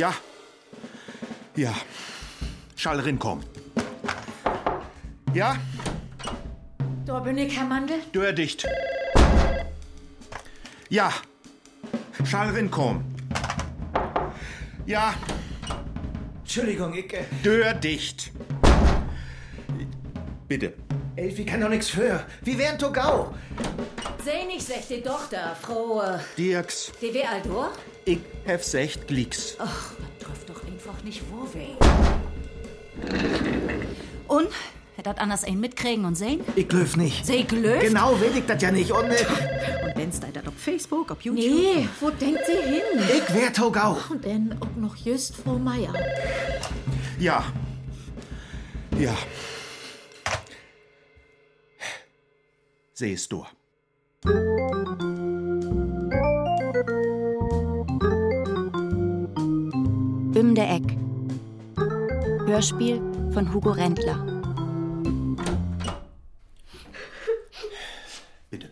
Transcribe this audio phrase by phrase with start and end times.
[0.00, 0.14] Ja.
[1.56, 1.74] Ja.
[2.74, 3.44] Schall rinkommen.
[5.34, 5.56] Ja,
[7.04, 7.98] Da bin ich, Herr Mandel.
[8.14, 8.66] Dör dicht.
[10.88, 11.12] Ja.
[12.24, 13.04] Schall rinkommen.
[14.86, 15.14] Ja,
[16.40, 17.12] Entschuldigung, ich.
[17.12, 18.32] Äh, Dör dicht.
[20.48, 20.72] Bitte.
[21.16, 22.24] Elfi kann doch nichts für.
[22.40, 23.34] Wie wären Togau?
[24.24, 26.00] Seh nicht, sech die Tochter, Frau.
[26.00, 27.76] Äh, Dirks, die wär all durch?
[28.44, 29.56] Hef secht Glicks.
[29.58, 31.74] Ach, das trifft doch einfach nicht wo weh.
[34.28, 34.48] Und?
[34.96, 36.40] Hätt dat anders ein mitkriegen und sehen?
[36.56, 37.24] Ich glöf nicht.
[37.24, 37.80] Seh Glöf?
[37.80, 38.90] Genau, will ich das ja nicht.
[38.92, 39.24] Und äh,
[39.84, 41.44] Und wenn's da dat auf Facebook, auf YouTube?
[41.44, 42.82] Nee, wo denkt sie hin?
[43.00, 43.96] ich wär Togau.
[44.10, 45.94] Und dann auch noch just Frau Meier.
[47.18, 47.44] Ja.
[48.98, 49.16] Ja.
[52.92, 53.46] Sehst du.
[60.54, 60.96] Der Eck.
[62.46, 63.00] Hörspiel
[63.32, 64.26] von Hugo Rendler.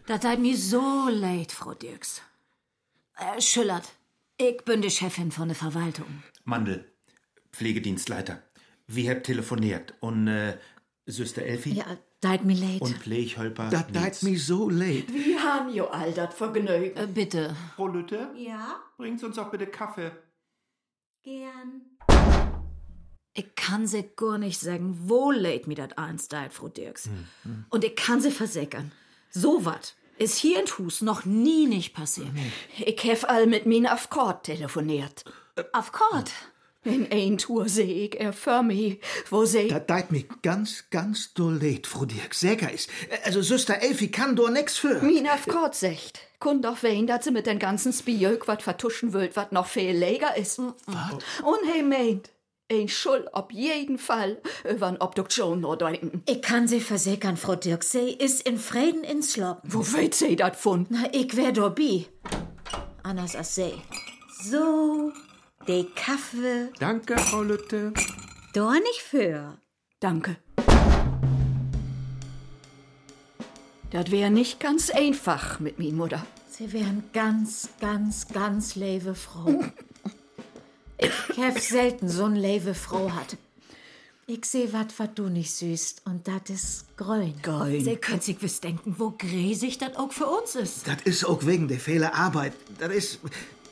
[0.07, 2.23] Das seid mir so leid, Frau Dirks.
[3.17, 3.85] Äh, Schüllert,
[4.39, 6.23] ich bin die Chefin von der Verwaltung.
[6.45, 6.91] Mandel,
[7.53, 8.43] Pflegedienstleiter.
[8.87, 10.57] Wir habt telefoniert und äh,
[11.07, 11.85] Süster Elfi Ja,
[12.23, 12.81] seid mir leid.
[12.81, 15.05] und Pfleghelper Das deit mi so leid.
[15.13, 16.97] wir haben jo all das Vergnügen.
[16.97, 17.55] Äh, bitte.
[17.77, 20.11] Frau Lütte, Ja, bringt uns auch bitte Kaffee.
[21.29, 21.83] Gern.
[23.35, 27.09] Ich kann sie gar nicht sagen, wo leid mir das einsteigt, Frau Dirks.
[27.71, 28.91] Und ich kann sie versickern.
[29.31, 32.31] So wat ist hier in Hus noch nie nicht passiert.
[32.79, 35.25] Ich hef all mit min Afkord telefoniert.
[35.73, 36.33] Auf Kord.
[36.85, 39.69] In ein Tour seh ich er für mich, wo sie...
[39.69, 42.35] Das deit mi ganz, ganz do leid, Frau Dirk.
[42.35, 42.89] Säger ist.
[43.25, 45.03] Also, Süster Elfi kann do nix für.
[45.03, 46.21] Min Afkord secht.
[46.39, 49.91] Kun doch wein, dat sie mit den ganzen Spijök wat vertuschen wollt, wat noch viel
[49.91, 50.59] leger is.
[50.59, 50.77] Und
[51.73, 52.31] he meint,
[52.71, 54.41] ein Schuld ob jeden Fall
[54.71, 56.23] über eine Obduktion nur denken.
[56.27, 57.91] Ich kann sie versickern, Frau Dirks.
[57.91, 59.73] Sie ist in Frieden ins Sloppen.
[59.73, 60.87] Wo weht sie dat von?
[60.91, 62.07] Na, ich wär dabei.
[63.03, 63.73] Anders als sie.
[64.45, 65.13] So,
[65.69, 66.71] de Kaffee.
[66.79, 67.93] Danke, Frau Lütte.
[68.55, 69.59] Nicht für.
[70.01, 70.37] Danke.
[73.91, 76.27] Dat wär nicht ganz einfach mit min Mutter.
[76.51, 79.65] Sie wären ganz, ganz, ganz leve Frau.
[80.99, 83.37] Ich hab selten so eine leve Frau hat.
[84.27, 87.35] Ich seh wat, wat du nicht süßt, und dat is grün.
[87.43, 87.85] Grün.
[87.85, 90.87] Sie könnt sich wiss denken, wo gräsig dat auch für uns ist.
[90.87, 92.53] Das ist auch wegen der Fehler Arbeit.
[92.79, 93.21] Das ist.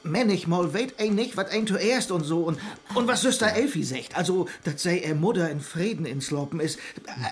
[0.06, 2.40] Manchmal weet ein nicht, was ein zuerst und so.
[2.44, 2.58] Und,
[2.94, 4.16] und was Süster Elfi sagt.
[4.16, 6.78] Also, dass sei er Mutter in Frieden ins Lopen ist.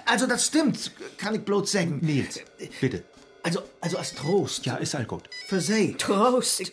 [0.07, 1.99] Also, das stimmt, kann ich bloß sagen.
[2.03, 2.41] Nils,
[2.81, 3.05] bitte.
[3.43, 4.67] Also, also als Trost.
[4.67, 5.29] Ja, ist all gut.
[5.49, 5.95] Für sie.
[5.95, 6.73] Trost.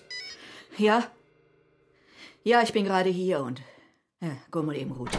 [0.78, 1.10] Ja?
[2.44, 3.62] Ja, ich bin gerade hier und.
[4.22, 5.18] Ja, guck mal eben, Ruth.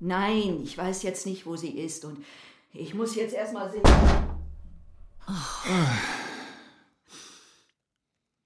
[0.00, 2.24] Nein, ich weiß jetzt nicht, wo sie ist und
[2.72, 3.82] ich muss jetzt erstmal sehen.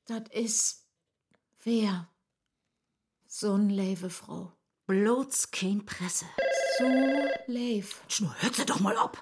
[0.06, 0.81] Dat is
[1.64, 2.08] wer?
[3.26, 4.52] So n leve Frau.
[4.86, 6.26] Bloß kein Presse.
[6.78, 6.84] So
[7.46, 8.02] lev.
[8.08, 9.20] Schnur, hört sie doch mal ab.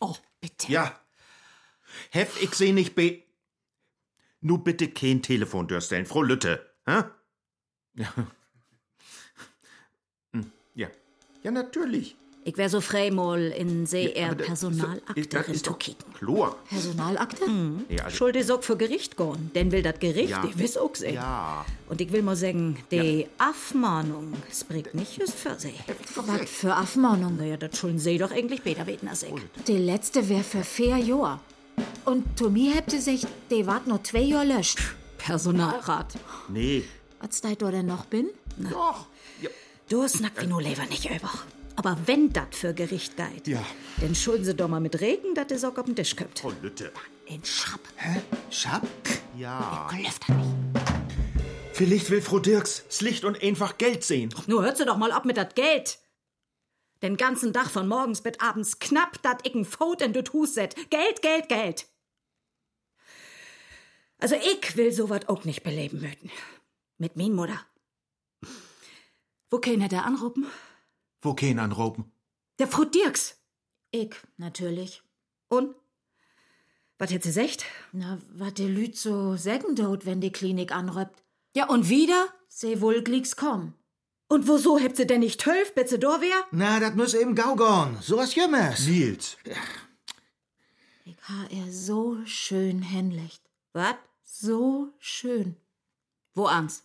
[0.00, 0.70] Oh, bitte.
[0.70, 1.00] Ja.
[2.10, 3.22] Hef, ich seh nicht be.
[4.40, 6.74] Nu bitte kein Telefon durchstellen, Frau Lütte.
[6.86, 7.04] Hä?
[7.94, 8.12] Ja.
[10.32, 10.88] Hm, Ja.
[11.42, 12.16] Ja, natürlich.
[12.46, 16.12] Ich wär so frei mal in sehr Ja, Personalakte ist zu kicken.
[16.18, 16.56] Chlor.
[16.68, 17.44] Personalakte?
[17.88, 19.50] Ja, also, Schuld ist auch für Gericht gehen.
[19.54, 20.44] Denn will das Gericht, Ja.
[20.44, 21.14] ich wiss auch sehen.
[21.14, 21.64] ja.
[21.88, 25.72] Und ich will mal sagen, die Abmahnung, es bringt nicht just für sie.
[26.16, 27.36] Was für Abmahnung?
[27.38, 29.32] Naja, das schulden sie doch eigentlich besser weten als ich.
[29.66, 31.40] Die letzte wär für vier Jahre.
[32.04, 34.80] Und zu mir habt ihr sich, die wart noch zwei Jahre löscht.
[35.16, 36.14] Personalrat.
[36.48, 36.84] Nee.
[37.20, 38.28] Was da denn noch bin?
[38.58, 39.06] Na, Doch.
[39.40, 39.48] Ja.
[39.88, 41.30] du snackt wie nur Leber nicht über.
[41.76, 43.64] Aber wenn dat für Gericht geht, Ja.
[44.00, 46.38] dann schulden sie doch mal mit Regen, dass die Sock auf den Tisch kommt.
[46.38, 46.92] Frau Lütte.
[47.26, 47.80] In Schab.
[47.96, 48.20] Hä?
[48.50, 48.86] Schab?
[49.36, 49.88] Ja.
[49.92, 50.48] Läuft er nicht.
[51.72, 54.32] Vielleicht will Frau Dirks das Licht und einfach Geld sehen.
[54.46, 55.98] Nur hört sie doch mal ab mit dat Geld.
[57.02, 60.76] Den ganzen Tag von morgens bis abends knapp dat icken Faut in det Hus set.
[60.90, 61.86] Geld, Geld, Geld.
[64.18, 66.30] Also ich will sowas auch nicht beleben möchten.
[66.98, 67.60] Mit min Mutter.
[69.50, 70.46] Wo kann er da anrufen?
[71.24, 72.12] Wo kein anrufen?
[72.58, 73.38] Der Frau Dirks.
[73.90, 75.02] Ich, natürlich.
[75.48, 75.74] Und?
[76.98, 77.64] Was hätt sie secht?
[77.92, 81.22] Na, wat die Lüt so sägen dort, wenn die Klinik anröppt.
[81.56, 82.28] Ja, und wieder?
[82.48, 83.72] Sie wohl glicks komm.
[84.28, 86.44] Und woso hebt sie denn nicht tölf, bis sie da wär?
[86.50, 87.98] Na, das muss eben gau gorn.
[88.02, 88.86] So was Jümmers.
[88.86, 89.38] Nils.
[91.06, 93.42] Ich ha er so schön hänlicht.
[93.72, 93.98] Wat?
[94.24, 95.56] So schön.
[96.34, 96.84] Wo ans?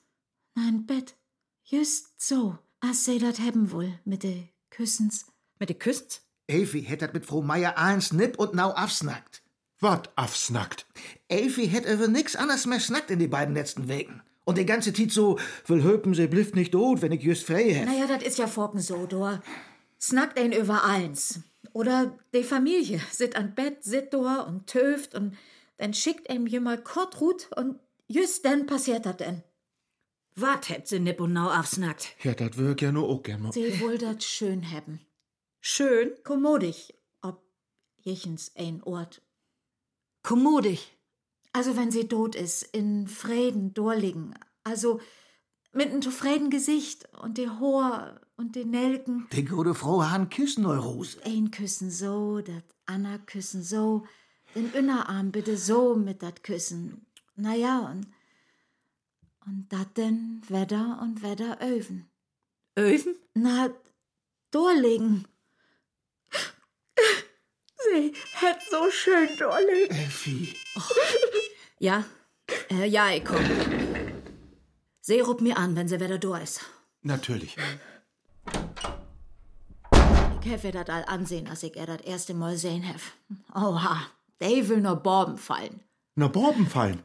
[0.56, 1.16] Nein, Bett.
[1.64, 5.26] Just so, als sie dat hebben wohl, mit de Küssens.
[5.60, 6.22] Mit de Küssens?
[6.46, 9.44] Elfi hätt dat mit Frau Meier eins nipp und nau afsnackt.
[9.80, 10.86] Wat afsnackt?
[11.28, 14.22] Elfi hätt über nix anders mehr snackt in die beiden letzten Wegen.
[14.46, 15.38] Und die ganze Tit so,
[15.68, 17.86] will höpen, sie blifft nicht tot, wenn ich just frei hätt.
[17.86, 19.42] Naja, dat is ja vorken so, dor.
[20.02, 21.42] Snackt ein über eins.
[21.72, 25.38] Oder die Familie sit an Bett, sit dor und töft und
[25.78, 29.44] dann schickt ihm jemand Kortrut und just dann passiert dat denn.
[30.42, 32.16] Wat hätt sie nipp und nau afsnackt?
[32.24, 33.52] Ja, dat würg ja nur auch gern.
[33.52, 35.02] Sie wohl dat schön haben.
[35.60, 36.12] Schön?
[36.24, 37.44] Kommodig, ob
[37.98, 39.22] jechens ein Ort.
[40.24, 40.98] Kommodig.
[41.52, 44.36] Also wenn sie tot is, in Frieden dorliegen.
[44.64, 45.00] Also
[45.74, 49.28] mit einem zufrieden Gesicht und die Haar und die Nelken.
[49.32, 51.20] Die gute Frau han Küssenneurose.
[51.26, 54.06] Ein Küssen so, dat Anna küssen so,
[54.56, 57.06] den Innerarm bitte so mit dat Küssen.
[57.36, 58.08] Naja, und,
[59.50, 62.10] und dat denn Wetter und Wetter öven.
[62.78, 63.16] Öfen?
[63.34, 63.70] Na,
[64.52, 65.26] dorliegen.
[67.84, 69.96] Sie hätt so schön dorliegen.
[69.96, 70.56] Elfi.
[71.80, 72.04] Ja?
[72.70, 73.44] Äh, ja, ich komm.
[75.02, 76.62] Sie ruft mir an, wenn sie wieder da ist.
[77.02, 77.56] Natürlich.
[80.42, 83.14] Ich hef ihr dat all ansehen, als ich er dat erste Mal sehen hef.
[83.56, 84.02] Oha,
[84.42, 85.82] der will nur Borben fallen.
[86.16, 87.02] Na Borben fallen.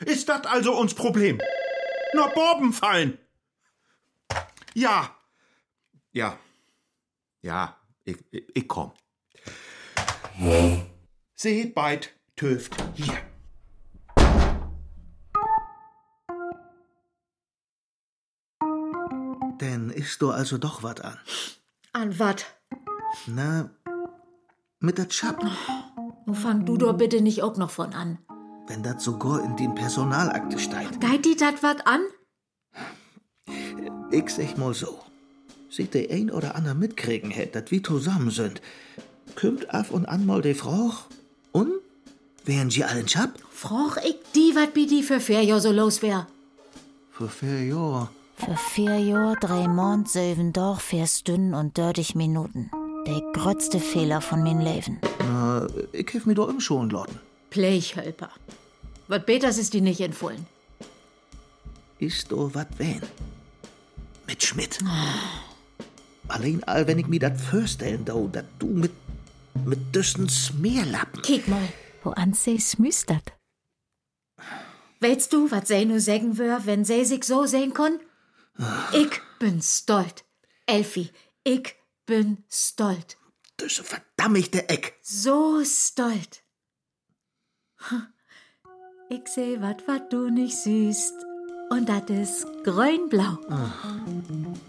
[0.00, 1.40] Ist dat also uns Problem?
[2.14, 3.18] Na Borben fallen.
[4.74, 5.16] Ja.
[6.12, 6.38] Ja.
[7.40, 8.92] Ja, ich, ich, ich komm.
[11.34, 13.18] Seht beid, töft hier.
[19.60, 21.18] Denn ist do also doch wat an.
[21.92, 22.46] An wat?
[23.26, 23.70] Na,
[24.80, 25.42] mit der Chap.
[26.26, 28.18] Nun fang du doch bitte nicht auch noch von an.
[28.72, 30.98] Wenn dat sogar in den Personalakte steigt.
[30.98, 32.00] Geit die dat wat an?
[34.10, 34.98] Ich sag mal so.
[35.68, 38.62] Sieht der ein oder andere mitkriegen hätt, dat wir zusammen sind.
[39.34, 40.90] Kümmt af und an mal de Frau.
[41.52, 41.72] Und?
[42.46, 43.32] Wären sie allen Chap?
[43.50, 46.26] Froch ich die, wat bi die für Ferien so los wär.
[47.10, 48.08] Für vier Jahre.
[48.36, 52.70] Für vier Jahr, drei Monat, sieben Doch, vier Stunden und 30 Minuten.
[53.06, 54.98] Der größte Fehler von mein Leben.
[55.18, 57.20] Na, ich hef mir doch im schon lotten.
[57.50, 58.30] Pleichhölper.
[59.12, 60.46] Wat Peters ist die nicht empfohlen.
[61.98, 63.02] Ist do wat wen?
[64.26, 64.78] Mit Schmidt.
[66.28, 68.92] Allein all, wenn ich mir dat vorstellen do, dat du mit,
[69.66, 71.20] mit düssen Smeerlappen.
[71.20, 71.68] Kick mal.
[72.02, 73.34] Wo an sie smüstert.
[75.00, 78.00] Weißt du, wat sie nu sagen wär, wenn sie sich so sehen kon?
[78.94, 80.24] Ich bin stolz.
[80.64, 81.10] Elfi,
[81.44, 81.74] ich
[82.06, 83.18] bin stolz.
[83.60, 84.98] Düsse verdammte Eck.
[85.02, 86.40] So stolz.
[89.14, 91.12] Ich seh wat, wat du nicht siehst.
[91.68, 93.36] Und dat is grün-blau.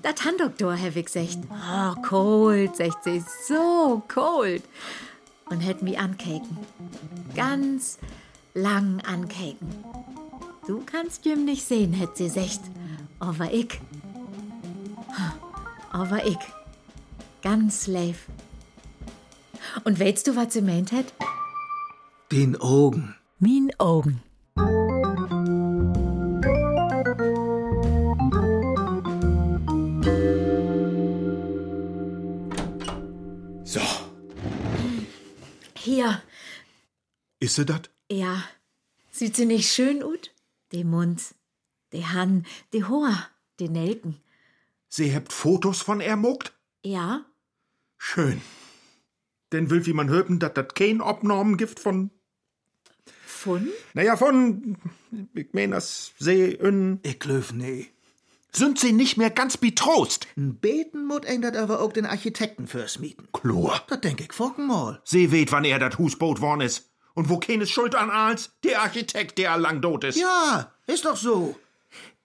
[0.01, 1.38] Dat Handdoktor, hab ich gesagt.
[1.50, 3.24] Oh, cold, sagt sie.
[3.48, 4.62] So cold.
[5.50, 6.57] Und hätt mi ankeken.
[7.36, 8.00] Ganz
[8.54, 9.66] lang ankeken.
[10.68, 12.60] Du kannst Jim nicht sehen, hätt sie gesagt.
[13.19, 13.80] Aber ich.
[15.94, 16.40] Aber ich.
[17.42, 18.28] Ganz live.
[19.86, 21.13] Und weißt du, was sie meint hat?
[22.30, 23.16] Den Augen.
[23.40, 24.22] Min Augen.
[37.44, 37.90] Ist sie dat?
[38.09, 38.44] Ja.
[39.12, 40.31] Sieht sie nicht schön ut?
[40.71, 41.35] De Mund,
[41.92, 44.16] de Han, de Haar, de Nelken.
[44.90, 46.54] Sie habt Fotos von er muckt?
[46.83, 47.26] Ja?
[47.97, 48.42] Schön.
[49.52, 52.09] Denn will wie man hören, dat dat kein Obnormen gibt von,
[53.26, 53.69] Fun?
[53.94, 54.78] naja, von,
[55.35, 57.88] ich mein, das See in, Ich glaub nee.
[58.52, 60.28] sind sie nicht mehr ganz betrost.
[60.35, 63.28] N Beten mut dat aber auch den Architekten fürs mieten.
[63.33, 63.81] Chlor.
[63.88, 65.02] Dat denk ich focken mal.
[65.04, 66.93] Sie weht, wann er dat Hus baut worden ist.
[67.13, 68.51] Und wo keines Schuld an als?
[68.63, 70.19] Der Architekt, der lang tot ist.
[70.19, 71.55] Ja, ist doch so.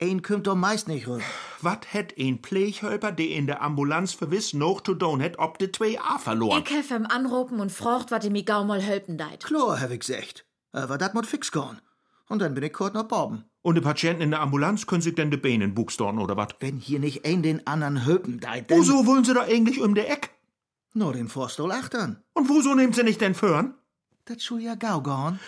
[0.01, 1.23] Ein kümmt doch meist nicht rück.
[1.61, 5.71] Wat hätt ein Pleichhölper, der in der Ambulanz verwiss noch zu tun hätt, ob de
[5.73, 6.63] zwei A verloren?
[6.65, 9.45] Ich hef ihm anrufen und frocht, wat er mi gau mal helpen deit.
[9.45, 10.47] Klar, hab ich gesagt.
[10.73, 11.81] Aber dat mut fix gorn.
[12.29, 13.45] Und dann bin ich kurz noch Borben.
[13.63, 16.57] Und die Patienten in der Ambulanz können sich denn de Beinen buchstorn oder wat?
[16.61, 18.79] Wenn hier nicht ein den anderen höpen deit, dann...
[18.79, 20.31] Wieso wollen sie da eigentlich um der Eck?
[20.95, 22.23] Nur den Forstol achtern.
[22.35, 23.75] Und wieso nehmt sie nicht denn föhren?
[24.29, 25.39] Dat schul ja gau gorn.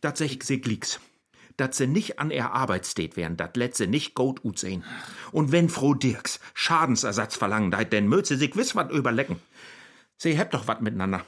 [0.00, 0.98] Dat sag ich sie glieks.
[1.56, 4.82] Dat sie nicht an er Arbeitstät wären, dat sie nicht gut ut sehen.
[5.30, 9.36] Und wenn Frau Dirks Schadensersatz verlangen deit, denn mögt sie sich wiss wat überlecken.
[10.16, 11.24] Sie hebt doch wat miteinander.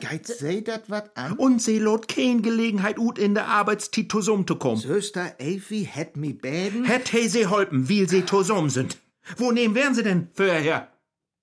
[0.00, 1.34] Geit sei dat wat an?
[1.34, 4.80] Und sie lot kein Gelegenheit ut in der Arbeitszeit zusammen zu kommen.
[4.80, 6.84] Söster Elfi hätt mi bäden?
[6.84, 8.98] Hätt he sie holpen, wie sie zusammen sind.
[9.36, 10.90] Wo nehmen wären sie denn vorher?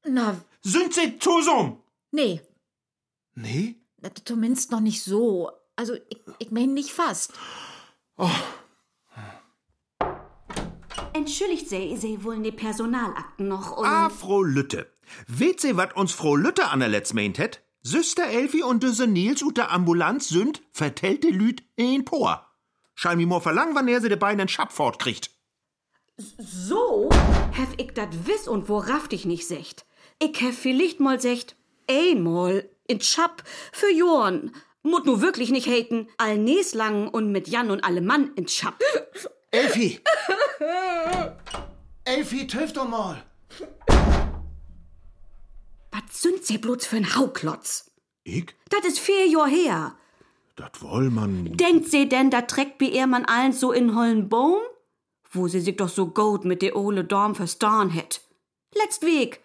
[0.06, 1.78] Na, Sind sie zusammen?
[2.12, 2.42] nee,
[3.36, 3.76] Nee?
[4.26, 5.52] zumindest noch nicht so.
[5.76, 7.34] Also, ich, ich mein nicht fast.
[11.14, 13.86] Entschuldigt Sie, Sie wollen die Personalakten noch und...
[13.86, 14.92] Ah, Frau Lütte.
[15.28, 17.62] Weht sie, wat uns Frau Lütte an der Letz meint het?
[17.82, 22.48] Süster Elfi und düse Nils ut der Ambulanz sind vertellte Lüt in Poa.
[22.96, 25.32] Schein mi mo verlangen, wann er sie de Beine in Schab fortkriegt.
[26.18, 27.10] So?
[27.52, 29.86] Hef ich dat wiss und worauf dich nicht secht.
[30.20, 31.56] Ich hef vielleicht mal secht,
[31.90, 34.52] einmal in Schap für Jorn.
[34.84, 38.48] Mut nu wirklich nicht haten, all näs lang und mit Jan und alle Mann in
[38.48, 38.82] Schap.
[39.52, 40.00] Elfi!
[42.04, 43.24] Elfi, töf doch mal!
[45.92, 47.92] Was sind sie bloß für ein Hauklotz?
[48.24, 48.48] Ich?
[48.70, 49.96] Dat is vier Jahr her.
[50.56, 51.56] Dat woll man.
[51.56, 54.60] Denkt sie denn, da trägt wie er man allen so in hollen Baum?
[55.32, 58.22] Wo sie sich doch so gut mit de ole Dorm verstaan het.
[58.74, 59.43] Letzt Weg,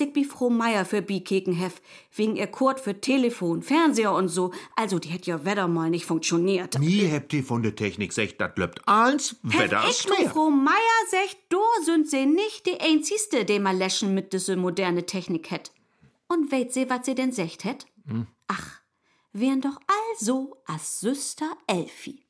[0.00, 1.80] ich bi Frau Meier für Bikeken hef,
[2.14, 6.06] wegen ihr Kurt für Telefon, Fernseher und so, also die hätt ja wedder mal nicht
[6.06, 6.78] funktioniert.
[6.78, 10.30] Nie hebt die von der Technik secht, dat löppt eins, Wetter ist mehr.
[10.30, 10.74] Frau Meier
[11.08, 15.72] secht, do sind sie nicht die einzigste, die mal läschen mit diese moderne Technik het.
[16.26, 17.86] Und weht sie, wat sie denn secht het?
[18.48, 18.80] Ach,
[19.32, 19.78] wären doch
[20.10, 22.23] also as Süster Elfi.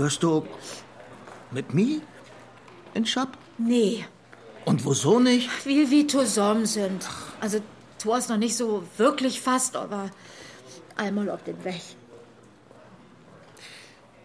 [0.00, 0.46] Wirst du
[1.50, 2.00] mit mi
[2.94, 3.36] in Schab?
[3.58, 4.06] Nee,
[4.64, 5.50] Und wieso nicht?
[5.66, 7.06] wie wir zusammen sind.
[7.38, 7.60] Also,
[8.02, 10.08] du hast noch nicht so wirklich fast, aber
[10.96, 11.82] einmal auf den Weg.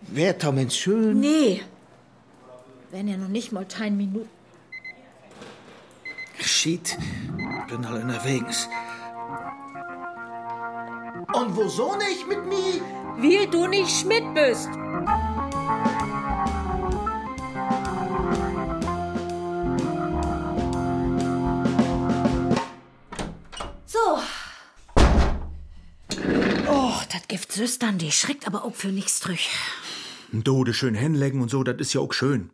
[0.03, 1.20] Wär Tomens schön.
[1.20, 1.62] Nee,
[2.91, 4.29] wenn ja noch nicht mal ein Minuten.
[6.39, 6.98] Shit,
[7.67, 8.70] bin all unterwegs.
[11.34, 12.82] Und wieso nicht mit mi?
[13.17, 14.70] Wie du nicht Schmidt bist.
[27.36, 29.50] Gift Süstern, die schreckt aber auch für nichts durch.
[30.32, 32.50] Dode schön hinlegen und so, dat is ja auch schön.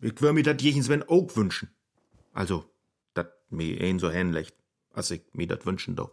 [0.00, 1.70] Ich wür mir dat jechens wenn auch wünschen.
[2.32, 2.64] Also,
[3.14, 4.52] dat mi ein so hinlegt,
[4.92, 6.10] als ich mir dat wünschen do.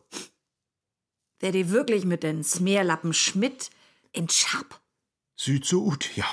[1.39, 3.71] Wer die wirklich mit den Smeerlappen Schmidt
[4.11, 4.79] in Schab?
[5.35, 6.27] Süd so gut, ja.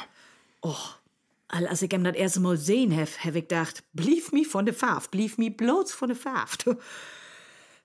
[1.49, 4.67] All als ich ihm das erste Mal sehen hef, hab ich gedacht, blieb mi von
[4.67, 6.59] de Farf, blieb mi bloß von de Farf.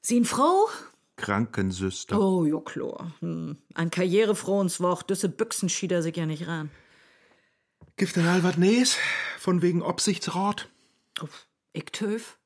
[0.02, 0.26] Sie n
[1.18, 2.20] Krankensüster.
[2.20, 3.14] Oh, ja klar.
[3.20, 3.58] Hm.
[3.74, 6.70] An Karrierefrohens Woch, düsse Büchsen schied er sich ja nicht ran.
[7.98, 8.98] Gift denn all wat nees?
[9.40, 10.70] Von wegen Obsichtsrat?
[11.72, 12.38] Ich töf.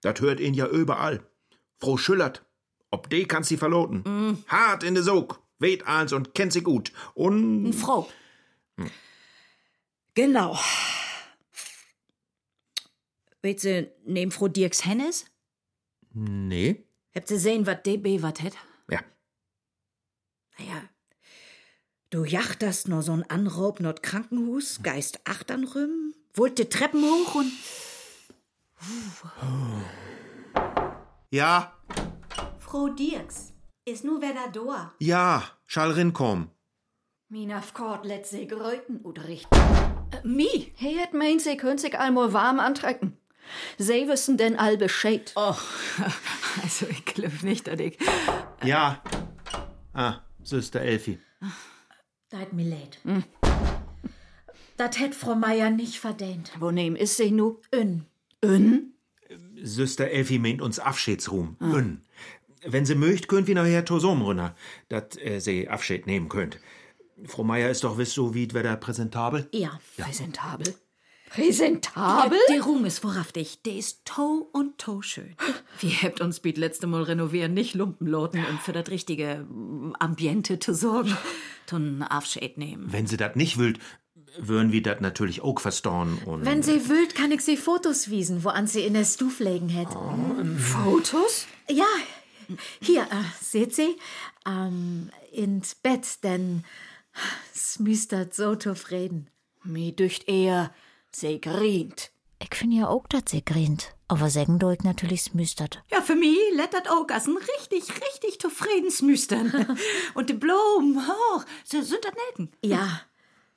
[0.00, 1.26] Dat hört ihn ja überall.
[1.80, 2.44] Frau Schüllert,
[2.90, 4.44] ob de kannst sie verloten.
[4.46, 6.92] Hart in de Sog, weht eins und kennt sie gut.
[7.14, 8.08] Und Frau.
[10.14, 10.56] Genau.
[13.42, 15.26] Weet sie, neben Frau Dirks Hennes?
[16.16, 18.54] nee, Habt ihr sehen, wat DB wat het?
[18.88, 19.00] ja.
[20.58, 20.82] Naja,
[22.10, 27.52] du jachterst nur so'n Anraub not Krankenhus, geist achtern rüm, wollt die Treppen hoch und
[31.30, 31.72] Ja,
[32.58, 33.52] Frau Dirks,
[33.84, 34.72] ist nu wer da do?
[35.00, 36.50] ja, schall rinkommen.
[37.28, 39.48] Mina Kort let sie gräuten oder richt.
[39.52, 40.72] äh, mi.
[40.76, 43.16] He het meint, sie könnt sich einmal warm antrecken.
[43.78, 45.32] Sie wissen denn all Bescheid.
[45.36, 45.54] Oh,
[46.62, 47.98] also ich glaub nicht, dass ich.
[48.64, 49.02] Ja.
[49.92, 51.18] Ah, Süster Elfi.
[52.30, 52.98] Da hat mir leid.
[54.76, 56.52] Das hätt Frau Meier nicht verdient.
[56.58, 57.60] Wo nehm is sie nu?
[57.72, 58.06] Ön.
[58.42, 58.94] Ön?
[59.62, 61.56] Süster Elfi meint uns Abschiedsruhm.
[61.60, 62.02] Ün.
[62.66, 64.56] Wenn sie möcht, könnt wir nachher Tosom runter,
[64.88, 66.58] dat äh, sie Abschied nehmen könnt.
[67.26, 69.48] Frau Meier ist doch wiss so wie wer präsentabel.
[69.52, 69.78] Ja.
[69.96, 70.74] Präsentabel?
[71.34, 72.38] Präsentabel?
[72.48, 73.62] Der Ruhm ist wahrhaftig.
[73.62, 75.34] Der ist to und to schön.
[75.80, 80.58] Wir habt uns biet letzte Mal renovieren, nicht Lumpenloten und für das richtige mm, Ambiente
[80.58, 81.16] zu sorgen.
[81.66, 82.86] Tun Abschied nehmen.
[82.92, 83.80] Wenn sie dat nicht wüllt,
[84.38, 86.44] würden wir dat natürlich auch verstorn und.
[86.44, 89.68] Wenn sie wült, kann ich sie Fotos wiesen, wo an sie in der Stuf legen
[89.68, 89.88] hätt.
[90.58, 91.46] Fotos?
[91.68, 91.84] Ja,
[92.80, 93.96] hier, äh, seht sie?
[94.46, 96.64] Ähm, ins Bett, denn
[97.54, 99.28] es müstert so zufrieden.
[99.64, 100.70] Mi dücht eher,
[101.14, 102.10] sie grient.
[102.40, 103.94] Ich finde ja auch, dass sie grint.
[104.06, 105.82] Aber sagen doll natürlich smüstert.
[105.90, 109.76] Ja, für mich lettert auch als ein richtig, richtig zufriedensmüstern.
[110.14, 112.52] Und die Blumen, oh, sie sind das Netten.
[112.62, 113.00] Ja,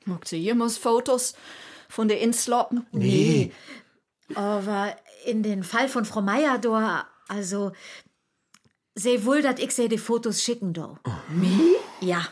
[0.05, 1.33] Mogt sie jemals Fotos?
[1.89, 2.85] von der Insloppen?
[2.91, 3.51] Nee.
[4.35, 4.95] Aber
[5.25, 7.71] in den Fall von Frau Meier, da, also,
[8.95, 10.97] sie wohl, dass ich sie die Fotos schicken, do.
[11.29, 11.77] Mich?
[12.01, 12.27] Ja.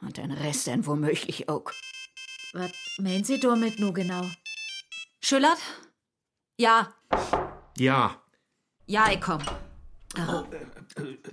[0.00, 1.70] Und den Rest dann womöglich auch.
[2.54, 4.24] Was meinen Sie damit nur genau?
[5.20, 5.58] Schüllert?
[6.58, 6.88] Ja,
[7.76, 8.16] Ja.
[8.86, 9.40] ja, ich komm.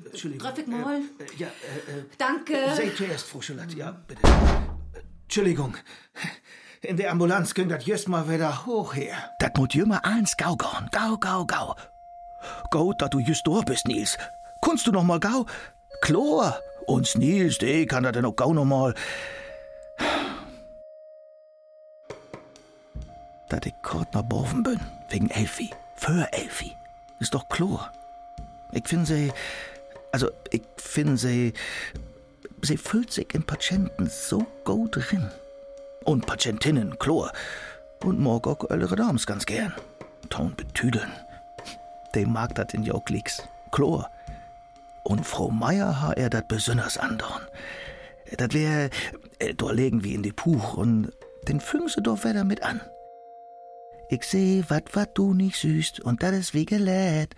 [0.05, 0.39] Entschuldigung.
[0.39, 1.01] Treffe ich mal.
[1.37, 2.53] Ja, äh, äh, Danke.
[2.75, 4.21] Seid zuerst, Frau Schillert, ja, bitte.
[4.27, 5.75] Äh, Entschuldigung.
[6.81, 9.15] In der Ambulanz ging das just mal wieder hoch her.
[9.39, 10.87] Das muss jümmer eins gau gauen.
[10.91, 11.75] Gau, gau, gau.
[12.69, 14.17] Gut, dass du just da bist, Nils.
[14.61, 15.45] Kunst du noch mal gau?
[16.01, 16.59] Chlor.
[16.85, 18.93] Uns Nils, der kann da denn auch gau noch mal.
[23.55, 25.69] Dass ich kort nach Borven bin, wegen Elfi.
[25.95, 26.75] Für Elfi.
[27.19, 27.93] Ist doch klar.
[28.71, 29.31] Ich finde sie,
[30.11, 31.53] also ich finde sie,
[32.61, 35.31] sie fühlt sich in Patienten so gut drin.
[36.03, 37.31] Und Patientinnen, klar.
[38.03, 39.73] Und mag auch eure Dames ganz gern.
[40.29, 41.11] Ton betüdeln.
[42.13, 43.41] Die mag dat in Joklicks.
[43.71, 44.11] Klar.
[45.03, 47.47] Und Frau Meier ha er dat besonders andern.
[48.35, 48.89] Dat wär,
[49.39, 51.11] äh, da legen wir in die Puch und
[51.47, 52.81] den füngen sie doch wieder mit an.
[54.09, 57.35] Ich seh, wat wat du nicht süßt, und dat is wie gelät.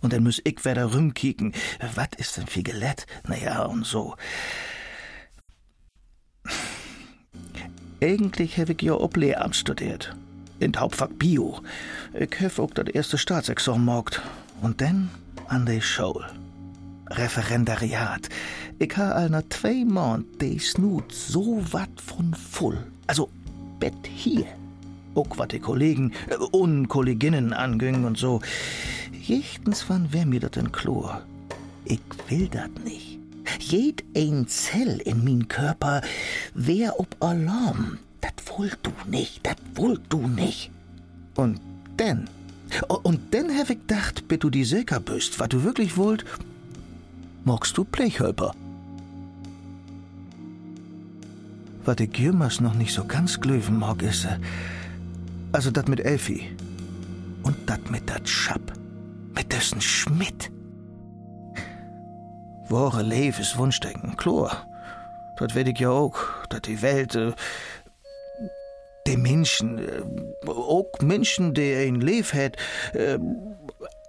[0.00, 1.52] Und dann muss ich wieder rumkicken.
[1.94, 3.06] Wat ist denn wie gelät?
[3.26, 4.14] Naja, und so.
[8.02, 10.14] Eigentlich habe ich ja ob Lehramt studiert.
[10.58, 11.60] In d Hauptfach Bio.
[12.12, 14.22] Ich habe auch das erste Staatsexamen gemacht.
[14.60, 15.10] Und dann
[15.48, 16.30] an die Schule.
[17.08, 18.28] Referendariat.
[18.78, 22.78] Ich habe all nach zwei Monaten die Snut so wat von voll.
[23.06, 23.30] Also,
[23.80, 24.46] Bett hier.
[25.50, 28.40] Die Kollegen äh, und Kolleginnen anging und so.
[29.22, 31.22] Jechtens wann wär mir das denn klar.
[31.84, 33.18] Ich will dat nicht.
[33.60, 36.02] Jed ein Zell in min Körper
[36.54, 37.98] wär ob Alarm.
[38.20, 40.70] Dat wollt du nicht, dat wollt du nicht.
[41.36, 41.60] Und
[41.98, 42.28] denn,
[43.02, 46.24] und denn hab ich gedacht, bis du die sicher bist, was du wirklich wollt,
[47.44, 48.54] magst du Blechhölper.
[51.84, 54.38] Was ich jümmers noch nicht so ganz glöwen mag, ist, äh,
[55.56, 56.54] also dat mit Elfi.
[57.42, 58.72] Und dat mit dat Schapp.
[59.34, 60.50] Mit dessen Schmidt.
[62.68, 64.66] Wahre Lebenswunschdenken, klar.
[65.38, 66.18] Das weet ich ja auch,
[66.50, 67.32] dass die Welt, äh,
[69.06, 70.02] die Menschen, äh,
[70.46, 72.56] auch Menschen, die ein Leben hat,
[72.92, 73.18] äh,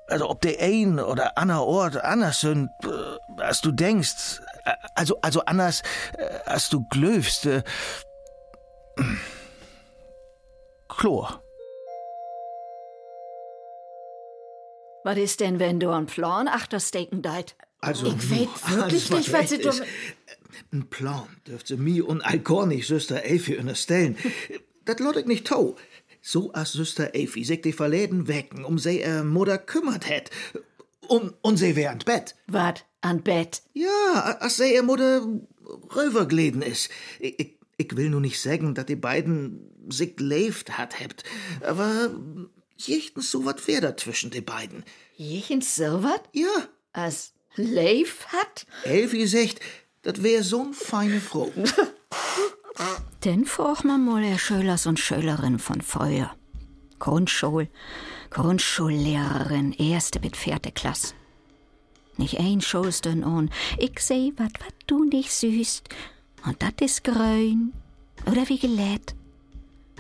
[0.08, 5.18] also ob der ein oder ander Ort anders sind, äh, als du denkst, äh, also,
[5.22, 5.82] also anders,
[6.18, 7.64] äh, als du glöfst, äh,
[10.90, 11.44] Chlor.
[15.04, 17.56] Was ist denn, wenn du einen Plan achterstecken deit?
[17.80, 19.78] Also, Ich weiß wirklich nicht, was sie ist.
[19.80, 19.88] tun-
[20.74, 22.22] Ein Plan dürfte mir und
[22.66, 24.18] nicht Süster Elfi unterstellen.
[24.86, 25.76] das ich nicht tau.
[26.22, 30.30] So als Süster Elfi sich die Verläden wecken, um sie äh, Mutter kümmert hätt.
[31.08, 32.36] Und, und sie wär an Bett.
[32.48, 32.84] Was?
[33.00, 33.62] An Bett?
[33.74, 35.26] Ja, als sie ihr Mutter
[35.96, 36.90] rübergleden ist.
[37.20, 41.24] Ich, ich, will nur nicht sagen, dass die beiden sich lebt hat hebt.
[41.62, 42.12] Aber
[42.78, 44.84] jichtens so wat wär da zwischen die beiden.
[45.16, 46.24] Jeden so wat?
[46.34, 48.66] Ja, Als Leif hat?
[48.84, 49.60] Elfi sagt,
[50.04, 51.52] das wär so'n feine Frau.
[53.24, 56.36] Denn frag man mal der Schülers und Schülerin von Feuer.
[57.00, 57.68] Grundschul,
[58.30, 61.14] Grundschullehrerin, erste mit vierte Klasse.
[62.18, 65.90] Nicht ein Schulstern und ich seh, wat wat du nicht süßt.
[66.48, 67.74] Und dat is grün.
[68.26, 69.16] Oder wie gelät.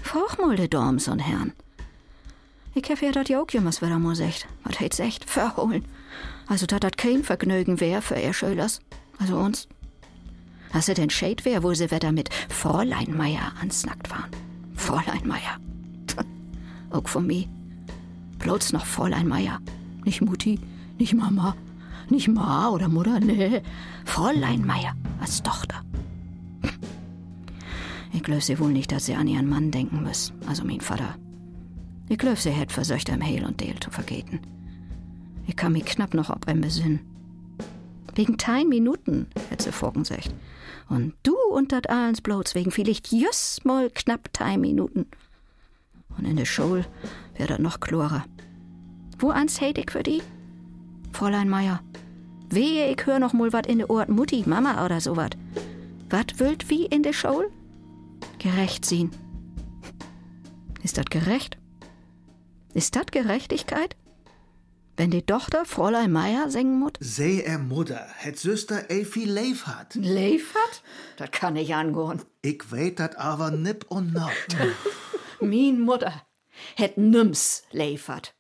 [0.02, 1.52] Frag mal de Dorms und Herren.
[2.74, 4.48] Ich hab ja dat ja auch jemals wieder mal sagt.
[4.64, 5.84] Was hätt's echt verholen.
[6.48, 8.80] Also dat dat kein Vergnügen wär für ihr Schülers.
[9.20, 9.68] Also uns.
[10.72, 14.32] Hast du denn Shade wär, wo sie wieder mit Fräulein Meier ansnackt waren?
[14.76, 15.58] Fräulein Meier.
[16.92, 17.46] Auch von mir.
[18.40, 19.60] Bloß noch Fräulein Meier.
[20.06, 20.60] Nicht Mutti,
[20.98, 21.58] nicht Mama,
[22.10, 23.62] nicht Ma oder Mutter, nee.
[24.06, 25.84] Fräulein Meier als Tochter.
[28.18, 31.16] Ich glaub sie wohl nicht, dass sie an ihren Mann denken muss, also mein Vater.
[32.10, 34.40] Ich glaub, sie hätt versöcht am Hehl und Deel zu vergeten.
[35.46, 37.00] Ich kann mich knapp noch ob ein besinnen.
[38.16, 40.34] Wegen tein Minuten, hätt sie vorgesagt.
[40.90, 45.06] Und du und dat allens bloß wegen vielleicht just mal knapp tein Minuten.
[46.18, 46.88] Und in der Schule
[47.36, 48.26] wär dat noch klarer.
[49.20, 50.24] Wo ans hätt ich für die?
[51.12, 51.82] Fräulein Meier.
[52.50, 55.38] Wehe, ich hör noch mal wat in de Ohren Mutti, Mama oder so wat.
[56.10, 57.52] Wüllt wie in der Schule?
[58.40, 59.12] Gerecht sehen.
[60.84, 61.58] Ist dat gerecht?
[62.74, 63.96] Ist dat Gerechtigkeit?
[64.96, 66.94] Wenn die Tochter Fräulein Meier singen muss?
[67.00, 69.94] Seh er Mutter, het Süster Elfi Leif hat.
[69.96, 70.82] Leif hat?
[71.18, 72.22] Das kann ich angehen.
[72.42, 74.56] Ich weet dat aber nipp und nacht.
[75.40, 76.14] Min Mutter
[76.76, 78.34] het nims Leif hat.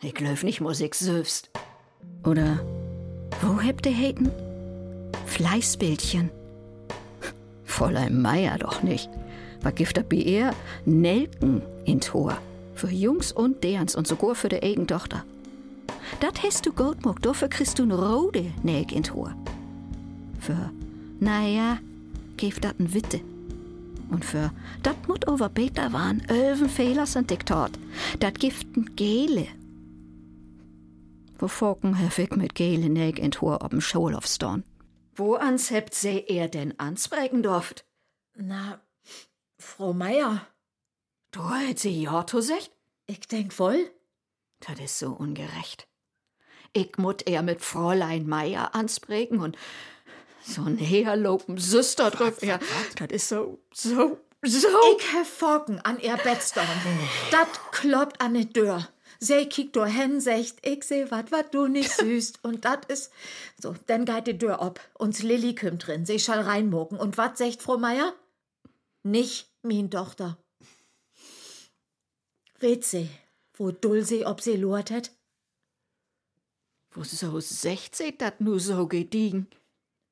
[0.00, 1.50] Ich glaub nicht Musik selbst.
[2.24, 2.64] Oder
[3.42, 4.30] wo habt ihr heten?
[5.26, 6.30] Fleißbildchen.
[7.64, 9.10] Fräulein Meier doch nicht.
[9.62, 10.54] Da bei ihr?
[10.84, 12.38] Nelken in Tor.
[12.74, 15.24] Für Jungs und derns und sogar für die Eigentochter.
[16.20, 19.34] Dat hast du gut gemacht, dafür kriegst du ne rode Nelk in Tor.
[20.40, 20.70] Für,
[21.20, 21.78] naja,
[22.36, 23.20] geef dat n Witte.
[24.10, 24.50] Und für,
[24.82, 27.72] dat mut over Peter waren, öven Fehler sind Diktat.
[28.18, 29.46] Dat gibt n Gele.
[31.38, 34.64] Wo focken hef ich mit Gele Nelk in Tor ob'n Schulhofstorn?
[35.14, 37.84] Wo ans hebt se er denn ansprechen durft?
[38.36, 38.80] Na,
[39.60, 40.46] Frau Meier,
[41.32, 42.72] Du hätt sie ja secht?
[43.06, 43.90] ich denk wohl.
[44.60, 45.86] Das ist so ungerecht.
[46.72, 49.56] Ich mut er mit Fräulein Meier ansprechen und
[50.42, 52.42] so ein herlopen Süster drauf.
[52.42, 52.58] Ja,
[52.96, 54.68] das ist so, so, so.
[54.96, 56.66] Ich hef Focken an ihr Bettstorn.
[57.30, 58.88] Dat kloppt an die Tür.
[59.18, 62.42] Sie kickt do hen, secht, ich seh wat, wat du nicht süßt.
[62.42, 63.10] Und dat is,
[63.60, 64.80] so, dann geht die Tür ob.
[64.94, 66.98] Uns Lilli kümmt drin, sie schall reinmoken.
[66.98, 68.14] Und wat secht Frau Meier?
[69.02, 70.38] Nicht min Tochter.
[72.58, 73.08] Weet sie,
[73.54, 75.12] wo dull sie, ob sie lort het?
[76.90, 79.48] Wo so sechzehn dat nu so gediegen?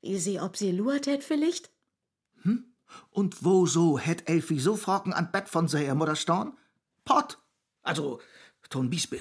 [0.01, 1.71] Wie sie, ob sie lort het vielleicht?
[3.11, 6.57] Und wo so het Elfi so Fragen an Bett von seiner Mutter storn?
[7.05, 7.39] Pott.
[7.83, 8.21] Also,
[8.71, 9.21] ton Biesbill.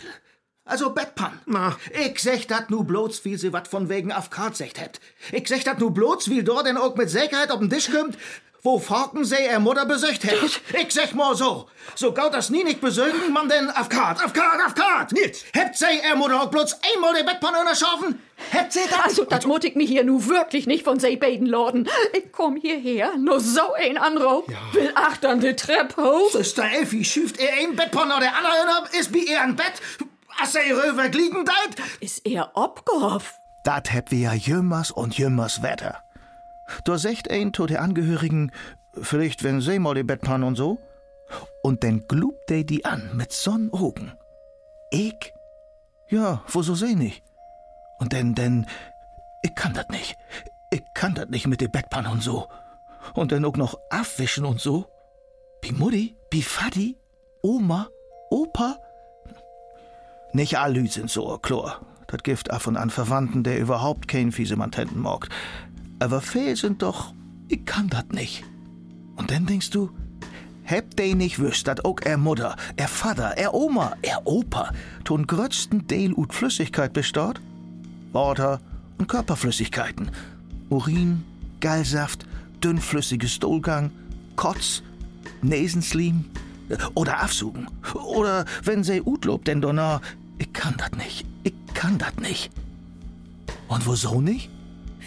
[0.63, 1.39] Also Bettpan.
[1.45, 1.77] Na.
[1.93, 4.99] Ich sech dat nu bloß, wie sie wat von wegen auf Kart secht hebt.
[5.31, 8.17] Ich sech dat nu bloß, wie dort denn auch mit Sicherheit auf den Tisch kommt,
[8.63, 10.61] wo Falken se er Mutter besöcht hebt.
[10.81, 11.67] Ich sech mal so.
[11.95, 15.11] So gaut das nie nicht besögen, man denn auf Kart, auf Kart, auf Kart.
[15.11, 15.45] Nicht.
[15.53, 18.21] Hebt se er Mutter auch bloß einmal den Bettpan unterschaffen?
[18.51, 19.05] Hebt sie dat?
[19.05, 21.87] Also, das mut ich mich hier nu wirklich nicht von se beiden Lorden.
[22.13, 26.31] Ich komm hierher, nur so ein Anraub, will achtern die Treppe hoch.
[26.31, 29.73] Sister Elfi schüft er ein Bettpan oder der andere ist wie er ein Bett.
[30.39, 31.85] As se röver glieden deit.
[31.99, 33.33] Ist er abgehofft?
[33.63, 36.03] Dat heb wir ja jümmers und jümmers Wetter.
[36.83, 38.51] Da secht ein to der Angehörigen,
[39.01, 40.79] vielleicht wenn sie mal die Bettpan und so,
[41.63, 44.13] und dann glubt de die an mit sonn Augen.
[44.91, 45.33] Ich?
[46.09, 47.23] Ja, wo so seh nicht.
[47.99, 48.65] Und denn, denn,
[49.43, 50.15] ich kann dat nicht.
[50.71, 52.47] Ich kann dat nicht mit de Bettpan und so.
[53.13, 54.85] Und dann auch noch abwischen und so.
[55.61, 56.97] Bi Mutti, bi Vati,
[57.41, 57.87] Oma,
[58.29, 58.77] Opa.
[60.33, 61.81] Nicht all sind so, klar.
[62.07, 65.29] Dat Gift af und an Verwandten, der überhaupt kein Fiesemantenten mogt.
[65.99, 67.13] Aber fehl sind doch,
[67.47, 68.43] ich kann dat nicht.
[69.15, 69.89] Und dann denkst du,
[70.63, 74.71] hebt de nicht wüsst, dat ook er Mutter, er Vater, er Oma, er Opa,
[75.03, 77.41] ton grötzten Deel ut Flüssigkeit bestaut?
[78.11, 78.59] Water
[78.97, 80.11] und Körperflüssigkeiten.
[80.69, 81.23] Urin,
[81.61, 82.25] Gallsaft,
[82.63, 83.91] dünnflüssiges Stuhlgang,
[84.35, 84.83] Kotz,
[85.41, 86.25] Nesenslim
[86.93, 87.67] oder Afsugen.
[87.93, 90.01] Oder wenn se Utlob denn donner,
[90.37, 92.51] ich kann dat nicht, ich kann dat nicht.
[93.67, 94.49] Und wieso nicht?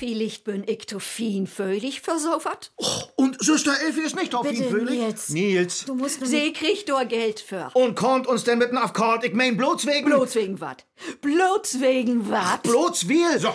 [0.01, 2.73] Vielleicht bin ich zu feinfühlig für so wat.
[3.17, 4.99] Und Sister Elfi ist nicht auf ihn Bitte, fühlig.
[4.99, 5.29] Nils.
[5.29, 5.85] Nils.
[5.85, 7.71] Du musst nur Sie kriegt doch Geld für.
[7.75, 10.07] Und kommt uns denn mitten auf Kart, ich mein bloß wegen...
[10.07, 10.87] Bloß wegen wat?
[11.21, 12.63] Bloß wegen wat?
[12.63, 13.39] Bloß wir.
[13.39, 13.55] So.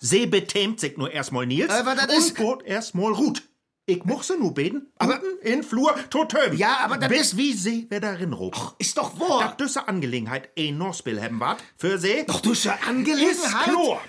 [0.00, 1.70] See betämt sich nur erstmal Nils.
[1.70, 3.42] Aber das und ist- geht erstmal Ruth.
[3.86, 4.92] Ich muss sie nur beten.
[4.98, 6.56] Aber in Flur totöm.
[6.56, 8.74] Ja, aber das Bis wie sie wieder rinrob.
[8.78, 9.56] Ist doch Das wahr.
[9.58, 11.62] düsse Angelegenheit ein Norspiel haben wart.
[11.78, 12.24] Für sie.
[12.26, 13.64] Doch, du ist ja Ist Angelegenheit.
[13.64, 14.00] klar.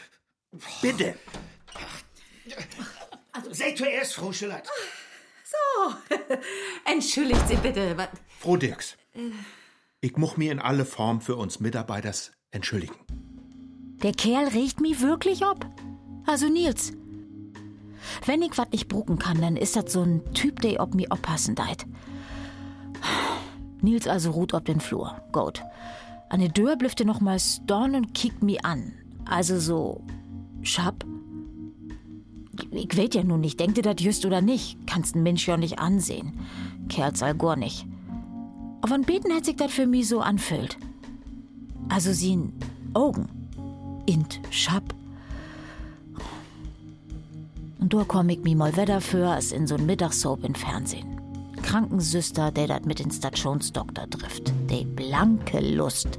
[0.81, 1.15] Bitte.
[3.51, 4.67] Seid zuerst, Frau Schillert.
[6.85, 7.97] Entschuldigt Sie bitte.
[7.97, 8.97] Wat, Frau Dirks.
[10.01, 12.95] Ich muss mir in alle Form für uns Mitarbeiters entschuldigen.
[14.03, 15.65] Der Kerl riecht mi wirklich ob.
[16.25, 16.93] Also Nils,
[18.25, 21.07] wenn ich wat nicht brucken kann, dann ist das so ein Typ, der ob mi
[21.09, 21.85] oppassen deit.
[23.81, 25.21] Nils also ruht ob den Flur.
[25.31, 25.61] Gut.
[26.29, 28.93] An der Tür blüfft er noch mal storn und kickt mi an.
[29.25, 30.03] Also so,
[30.63, 31.05] schab.
[32.71, 34.77] Ich weet ja nun nicht, denkt ihr das just oder nicht?
[34.87, 36.39] Kannst ein Mensch ja nicht ansehen.
[36.89, 37.85] Kerl sei gar nicht.
[38.81, 40.77] Aber ein Beten hat sich das für mi so anfühlt.
[41.89, 42.37] Also sie
[42.93, 43.27] Augen.
[44.05, 44.83] Int schab.
[47.79, 51.19] Und da komm ich mi mal wieder für als in so'n Mittagssoap im Fernsehen.
[51.61, 54.53] Krankensüster, der dat mit den Stationsdoktor trifft.
[54.69, 56.17] De blanke Lust.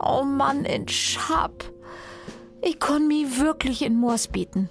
[0.00, 1.64] Oh Mann, in Schab.
[2.60, 4.68] Ich konn mi wirklich in Moors bieten.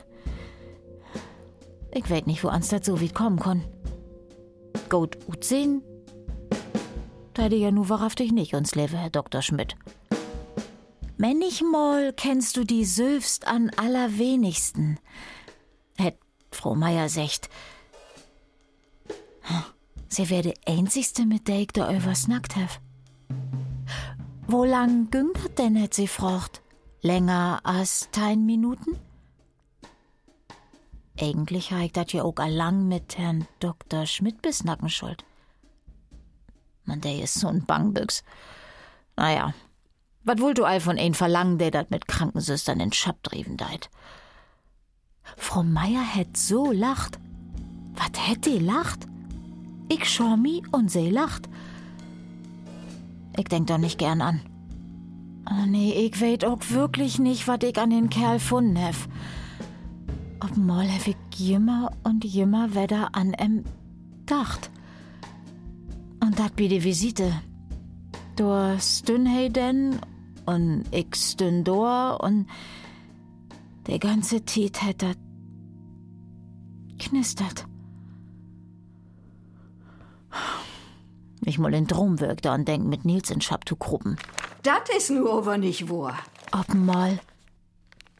[1.92, 3.64] Ich weet nicht, wo ans dat so wie kommen konn.
[4.90, 5.82] Gut, ut sehen.
[7.36, 9.42] Hätte ja nur wahrhaftig nicht uns lebe, Herr Dr.
[9.42, 9.76] Schmidt.
[11.18, 15.00] Manchmal kennst du die Sülfst an allerwenigsten.
[15.98, 16.18] Hätt
[16.52, 17.50] Frau Meier secht.
[20.10, 22.80] Sie wär de einzigste, mit der ich da übersnackt hab.
[24.48, 25.24] Wo lang das
[25.58, 26.62] denn, hätt sie frocht?
[27.08, 28.98] Länger als tein Minuten?
[31.18, 34.06] Eigentlich ha ich dat ja auch allang mit Herrn Dr.
[34.06, 35.24] Schmidt besnacken schuld.
[36.84, 38.26] Man, der ist so ein Bangbüchs.
[39.16, 39.54] Naja,
[40.26, 43.90] wat wollt du all von ein verlangen, der dat mit Krankensüstern in Schab drieben deit?
[45.38, 47.20] Frau Meier hätt so lacht.
[47.96, 49.08] Wat hätt die lacht?
[49.88, 51.48] Ich schau mi und sie lacht.
[53.38, 54.42] Ich denk doch nicht gern an.
[55.50, 59.08] Oh nee, ich weet auch wirklich nicht, wat ich an den Kerl funden hef.
[60.42, 63.64] Ob mal hef ich jimmer und jimmer wedder an em
[64.26, 64.70] dacht.
[66.20, 67.32] Und dat bi die Visite.
[68.36, 70.00] Du stün hey denn
[70.46, 72.48] und ich stün dor und
[73.88, 75.18] der ganze Tiet hätt dat
[77.00, 77.66] knistert.
[81.46, 84.18] Ich mal in Drum wirkte und denk mit Nils in Schab zu gruppen.
[84.68, 86.20] Dat is nur aber nicht wahr.
[86.52, 87.20] Ob mal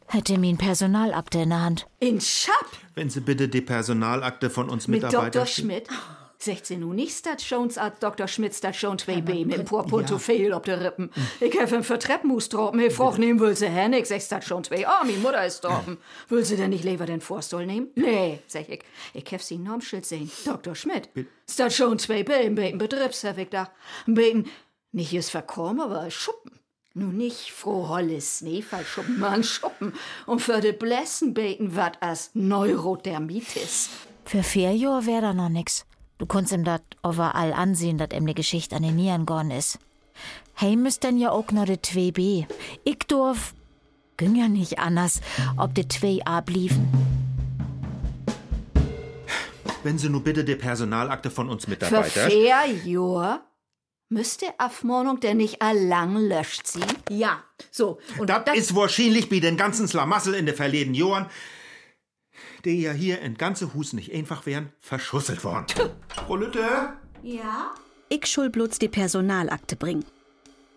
[0.06, 1.86] hätte mir ein Personalakte in der Hand.
[2.00, 5.44] In Schab Wenn Sie bitte die Personalakte von uns mit Mitarbeitern...
[5.44, 5.46] Dr.
[5.46, 5.88] Schmidt.
[6.38, 8.28] 16 nu nicht Stations als Dr.
[8.28, 11.10] Schmidt Station 2b mit pur Portofehl auf der Rippen.
[11.40, 12.80] Ich hab ihn für Treppenmus droppen.
[12.80, 13.92] Ich frag nehmen will sie hin.
[13.92, 14.86] Ich sag Station 2.
[14.86, 15.98] Ah, mi Mutter ist droppen.
[16.28, 17.88] Will sie denn nicht lieber den Vorstuhl nehmen?
[17.96, 18.84] Nee, sag ich.
[19.12, 20.30] Ich hab sie Normschild sehen.
[20.46, 20.74] Dr.
[20.74, 21.10] Schmidt.
[21.50, 23.68] Station 2b im beten Betriebsherwig da.
[24.06, 24.50] Im beten,
[24.92, 26.52] nicht ist verkommen, aber Schuppen.
[26.94, 29.92] Nun nicht froh Holles Schneefall schuppen, man Schuppen.
[30.26, 33.90] Und für de Blessen beten wat as Neurodermitis.
[34.24, 35.86] Für vier Jahre wär da noch nix.
[36.18, 39.78] Du konntest ihm dat overall ansehen, dat ihm die Geschichte an den Nieren gorn is.
[40.54, 42.46] Hey, müsst denn ja auch noch de 2b.
[42.82, 43.54] Ich dorf.
[44.16, 45.20] Ging ja nicht anders,
[45.56, 46.88] ob de 2a bliefen.
[49.84, 52.28] Wenn Sie nur bitte die Personalakte von uns Für Mitarbeitern...
[52.28, 53.40] vier Jahre
[54.08, 56.82] müsste Abmahnung denn nicht allang löscht sie?
[57.10, 57.98] Ja, so.
[58.18, 61.26] Und Das ist wahrscheinlich bei den ganzen Slamassel in den verleden Jahren,
[62.64, 65.66] die ja hier in ganze Hus nicht einfach wären, verschusselt worden.
[66.08, 66.92] Frau Lütte?
[67.22, 67.74] Ja?
[68.08, 70.04] Ich schul bloß die Personalakte bringen.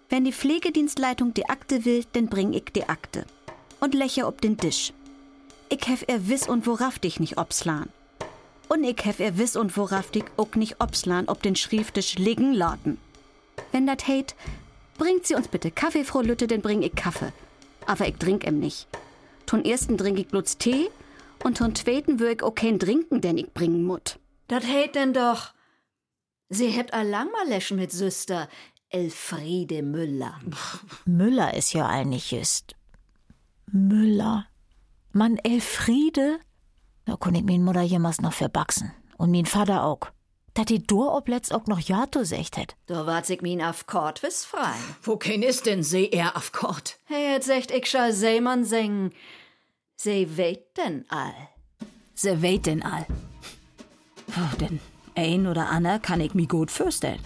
[0.09, 3.25] Wenn die Pflegedienstleitung die Akte will, dann bring ich die Akte.
[3.79, 4.91] Und lächer ob den Tisch.
[5.69, 7.87] Ich hef er wiss und wohrhaftig nicht obslan.
[8.67, 12.97] Und ich hef er wiss und wohrhaftig auch nicht obslan ob den Schrifttisch liegen lauten.
[13.71, 14.35] Wenn dat heit,
[14.97, 17.31] bringt sie uns bitte Kaffee, Frau Lütte, dann bring ich Kaffee.
[17.85, 18.87] Aber ich trink em nicht.
[19.45, 20.89] Ton ersten trink ich bloß Tee
[21.43, 24.19] und ton zweiten würd ich auch kein trinken, denn ich bringen mut.
[24.47, 25.53] Das hätt denn doch.
[26.49, 28.49] Sie hebt allang mal läschen mit Süster
[28.89, 30.39] Elfriede Müller.
[31.05, 32.75] Müller ist ja eigentlich just.
[33.67, 34.47] Müller.
[35.13, 36.39] Mann, Elfriede?
[37.05, 38.91] Da kon ich min Mutter jemals noch verbachsen.
[39.17, 40.11] Und min Vater auch.
[40.53, 42.75] Dat die Dor ob letzt auch noch ja to secht hätt.
[42.87, 44.75] Da wart sich min auf Kort wis frei.
[45.01, 46.97] wo kein ist denn See er auf Kort?
[47.05, 49.13] Hey, jetzt secht ich schall Seemann singen.
[49.95, 51.33] Sie weht denn all.
[52.15, 53.05] Se weht denn all.
[54.29, 54.79] Oh, denn
[55.15, 57.21] ein oder ander kann ich mi gut vorstellen.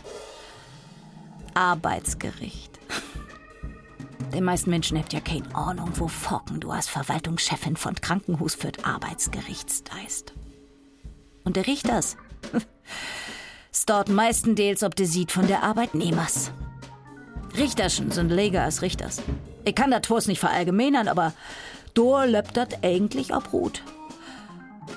[1.53, 2.79] Arbeitsgericht.
[4.33, 8.71] Die meisten Menschen habt ja keine Ahnung, wo Focken du als Verwaltungschefin von Krankenhus für
[8.83, 10.33] Arbeitsgericht steist.
[11.43, 12.17] Und der Richters?
[13.71, 16.51] Es dort meistenteils ob de sieht von der Arbeitnehmers.
[17.57, 19.21] Richterschen sind leger als Richters.
[19.63, 21.33] Ich kann das Tors nicht verallgemeinern, aber
[21.93, 23.83] dor löppt dat eigentlich ob Rut.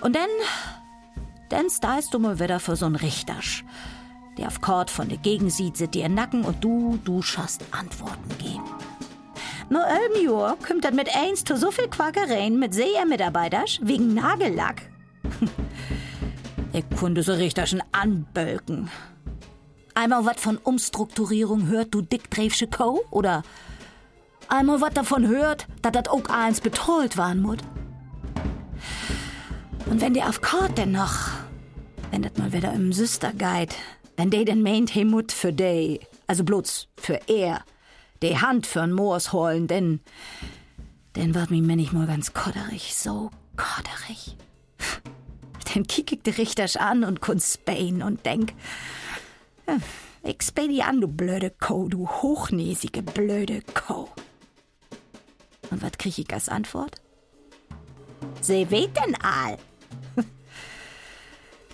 [0.01, 0.29] Und dann,
[1.49, 3.65] dann stylst du mal wieder für so'n Richtersch,
[4.37, 8.39] der auf Kord von der Gegend sieht, sit dir Nacken und du, du schaust Antworten
[8.39, 8.65] geben.
[9.71, 14.83] No elm Jahr kommt dat mit eins zu so viel Quakereien mit Seher-Mitarbeiters wegen Nagellack.
[16.73, 18.91] ich konnte so Richterschen anbölken.
[19.95, 23.05] Einmal wat von Umstrukturierung hört, du dickdreifsche Co.
[23.11, 23.43] Oder
[24.49, 27.59] einmal wat davon hört, dass dat auch eins betreut waren mut.
[29.87, 31.31] Und wenn der auf Kord denn noch,
[32.11, 33.75] wenn dat mal wieder im Süster geht,
[34.17, 37.65] wenn de denn meint, he mut für de, also bloß für er,
[38.23, 40.01] de Hand für'n Moors holen, denn,
[41.17, 44.37] denn wird mi manchmal ganz kodderig, so kodderig.
[45.79, 48.53] Dann kick ich de Richters an und kun Spain und denk,
[50.25, 54.09] ich späh die an, du blöde Co, du hochnäsige blöde Co.
[55.71, 56.97] Und wat krieg ich als Antwort?
[58.41, 59.57] Se weht denn all?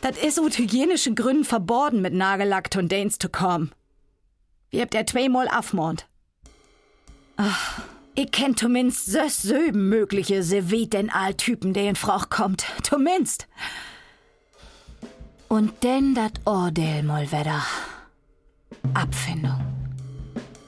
[0.02, 3.72] Das ist aus hygienischen Gründen verboten, mit Nagellack und Danes zu kommen.
[4.68, 6.06] Wie habt ihr zweimal afmond?
[7.38, 7.80] Ach,
[8.14, 12.66] ich kenn zumindest sös mögliche, se wie den Typen, der in Frauch kommt.
[12.82, 13.48] Zumindest.
[15.48, 17.62] Und denn dat Ordel mal wieder.
[18.94, 19.61] Abfindung.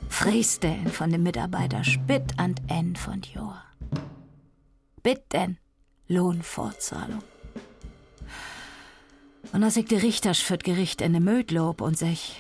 [0.09, 3.62] Friestellen von den Mitarbeiter Spitt an End von Joa.
[5.03, 5.59] Bitten
[6.09, 7.23] Lohnfortzahlung.
[9.53, 12.37] Und als ich de Richters fürt Gericht in de Möd lob und sech,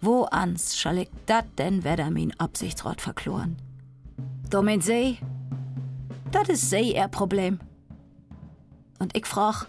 [0.00, 3.56] wo ans schall ich dat denn wedder min Absichtsrat verkloren?
[4.48, 5.18] Domin sei,
[6.30, 7.60] dat is sei ihr Problem.
[8.98, 9.66] Und ich frag,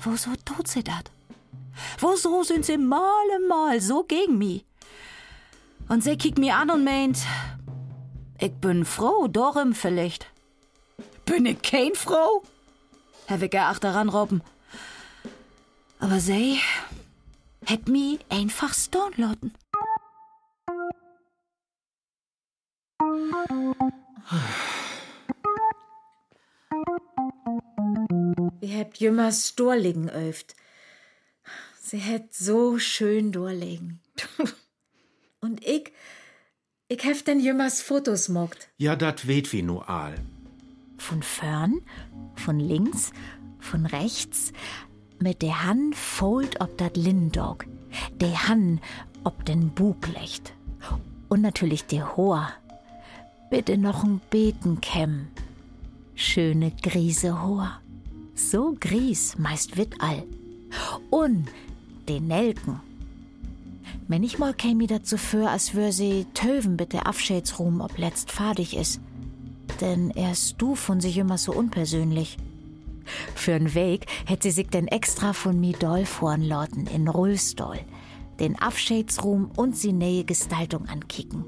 [0.00, 1.10] Wieso tut sie dat?
[2.00, 4.64] Wieso sind sie male mal so gegen mi?
[5.88, 7.18] Und sie kickt mir an und meint,
[8.38, 10.26] ich bin froh, darum vielleicht.
[11.24, 12.42] Bin ich kein Frau?
[13.26, 14.42] Herr Wicker ach daran robben.
[15.98, 16.60] Aber sie
[17.64, 19.36] hätt mi einfach stone
[28.60, 30.54] Wie habt jümmers Dorlegen öft.
[31.80, 34.00] Sie hätt so schön Dorlegen.
[35.40, 35.92] Und ich,
[36.88, 38.68] ich heft denn jümmers Fotos mockt.
[38.78, 40.14] Ja, dat weht wie nur all.
[40.98, 41.80] Von fern,
[42.34, 43.12] von links,
[43.58, 44.52] von rechts,
[45.20, 47.66] mit der Hand fold ob dat Lindog,
[48.14, 48.80] der Hand
[49.24, 50.54] ob den Bug lecht.
[51.28, 52.52] Und natürlich der Hoher.
[53.50, 55.28] Bitte noch ein Beten kämm.
[56.14, 57.80] Schöne Grise Hoher.
[58.36, 60.22] So gries, meist wit all.
[61.08, 61.46] Und
[62.06, 62.80] den Nelken.
[64.08, 68.76] Wenn ich mal käme dazu für, als wär sie töven bitte Abschiedsruhm, ob letzt fadig
[68.76, 69.00] is.
[69.80, 72.36] Denn erst du von sich immer so unpersönlich.
[73.34, 77.78] Für'n Weg hätt sie sich denn extra von mi doll vornloten in Rülstol,
[78.38, 81.44] den Abschiedsruhm und sie nähe Gestaltung ankicken.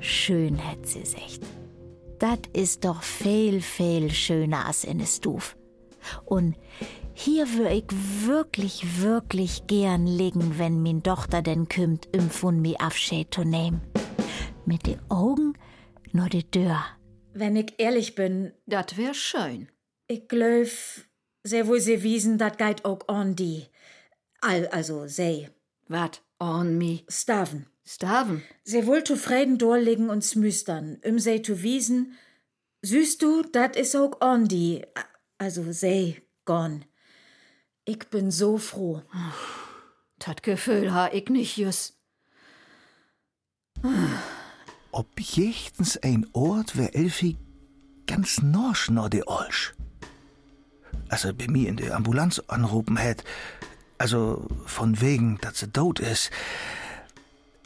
[0.00, 1.42] Schön hätt sie secht.
[2.18, 5.54] Dat is doch viel, viel schöner als in es Stuf.
[6.24, 6.56] Und
[7.14, 7.84] hier wür ich
[8.26, 13.80] wirklich, wirklich gern liegen, wenn min Tochter denn kümmt, um von mi Abschied zu nehmen.
[14.64, 15.54] Mit de Augen
[16.12, 16.84] nur de Dörr.
[17.32, 19.68] Wenn ich ehrlich bin, Dat wär schön.
[20.08, 20.66] ich glaub,
[21.44, 23.66] sehr wohl sie wiesen, dat geit auch on die.
[24.40, 25.50] All, also, sei,
[25.88, 26.22] Wat?
[26.40, 27.00] On me.
[27.08, 27.66] Staven.
[27.84, 28.42] Staven.
[28.64, 32.14] Sie wohl zufrieden dorlegen und smüstern, um sei zu wiesen.
[32.82, 34.82] Süßt du, dat is auch on die.
[35.38, 36.80] Also, sei, gone.
[37.84, 39.02] Ich bin so froh.
[40.18, 41.98] Dat Gefühl ha ich nicht just.
[44.90, 47.36] Ob jechtens ein Ort, wer Elfi
[48.06, 49.74] ganz norsch no de Olsch.
[51.08, 53.22] Also bei mir in der Ambulanz anrufen hätt,
[53.98, 56.30] also von wegen, dass sie tot ist.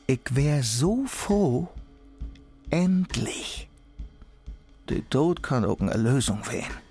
[0.06, 1.68] Ich wär so froh,
[2.70, 3.68] endlich.
[4.88, 6.89] Der Tod kann auch eine Erlösung werden.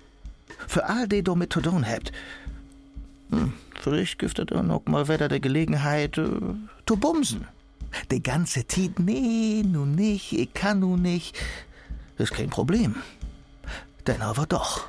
[0.66, 2.12] Für all die do mit zu tun habt.
[3.30, 6.30] Hm, vielleicht gibt es auch mal wieder die Gelegenheit, äh,
[6.86, 7.46] zu bumsen.
[8.10, 11.36] Die ganze Zeit, nee, nun nicht, ich kann nun nicht.
[12.18, 12.96] Ist kein Problem.
[14.06, 14.86] Denn aber doch.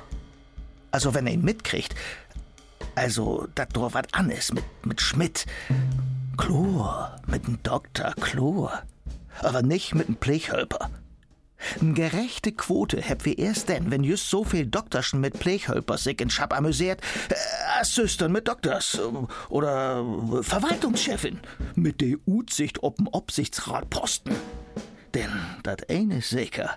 [0.90, 1.94] Also, wenn er ihn mitkriegt,
[2.94, 5.46] also, dat doch wat an ist mit, mit Schmidt.
[6.36, 8.82] Chlor, mit dem Doktor Chlor.
[9.40, 10.90] Aber nicht mit dem Blechhölper.
[11.80, 16.30] Gerechte Quote heb wir erst denn, wenn just so viel Doktorschen mit Blechhölper sich in
[16.30, 17.34] Schab amüsiert, äh,
[17.78, 17.98] als
[18.28, 20.04] mit Doktors äh, oder
[20.38, 21.40] äh, Verwaltungschefin
[21.74, 24.34] mit der Utsicht ob'n Obsichtsratposten.
[25.14, 25.30] Denn
[25.62, 26.70] dat ist sicher.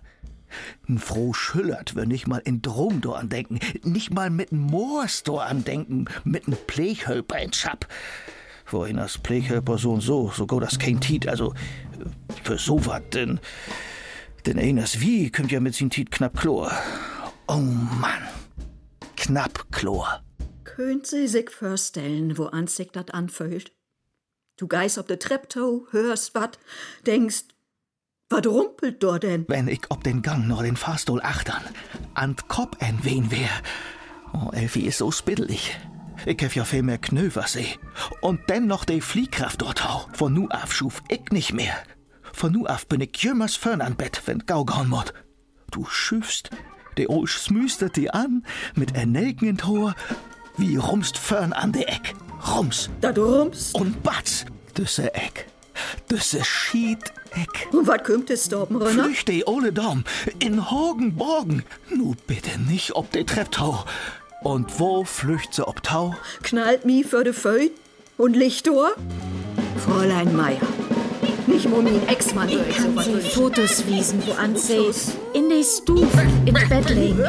[0.88, 6.06] N froh schüllert, wenn nicht mal in Dromdor andenken, nicht mal mit n Moorstor andenken,
[6.24, 7.88] mit n Blechhölper in Schab.
[8.68, 11.54] Wohin das Blechhölper so und so, so go das kein Tiet, also
[12.44, 13.40] für so wat, denn,
[14.46, 16.72] denn eines wie kümmt ja mit sin Tiet knapp Chlor.
[17.48, 18.24] Oh Mann,
[19.16, 20.22] knapp Chlor.
[20.64, 23.72] Könnt sie sich vorstellen, wo an sich dat anfühlt?
[24.58, 26.60] Du geist ob de Trepptau, hörst wat,
[27.06, 27.46] denkst,
[28.30, 29.46] wat rumpelt dort denn?
[29.48, 31.62] Wenn ich ob den Gang noch den Fahrstuhl achtern,
[32.14, 33.50] an Kopf en wen wär.
[34.34, 35.78] Oh, Elfi ist so spittelig.
[36.26, 37.68] Ich hef ja viel mehr Knöver seh.
[38.22, 40.08] Und denn noch de Fliehkraft dort hau.
[40.14, 41.76] Von nu af schuf ich nicht mehr.
[42.36, 45.14] Von nu af bin ich jümmers fern an Bett, wenn Gaugaun mod.
[45.72, 46.50] Du schüfst,
[46.98, 49.96] de Olsch smüstert die an, mit Ernelken in Tor,
[50.58, 52.14] wie rumst fern an de Eck.
[52.54, 53.74] Rums Dat rumst?
[53.74, 54.46] und batz,
[54.78, 55.48] düsse Eck.
[56.12, 57.00] Düsse Schied
[57.32, 57.70] Eck.
[57.72, 59.06] Und wat kümmt es dorben, Renner?
[59.06, 60.04] Flüchte, ole Dom,
[60.40, 61.64] in Horgen Borgen.
[61.90, 63.86] Nu bitte nicht ob de Trepptau.
[64.44, 66.14] Und wo flücht se ob Tau?
[66.44, 67.72] Knallt mi für de Föt
[68.18, 68.92] und Lichtor?
[69.86, 70.60] Fräulein Meier.
[71.48, 73.32] Nicht mein Ex-Mann würde ich Kann sowas sie wünschen.
[73.32, 74.92] Fotos wiesen, wo an sie
[75.34, 77.20] in der Stufe in Bett mit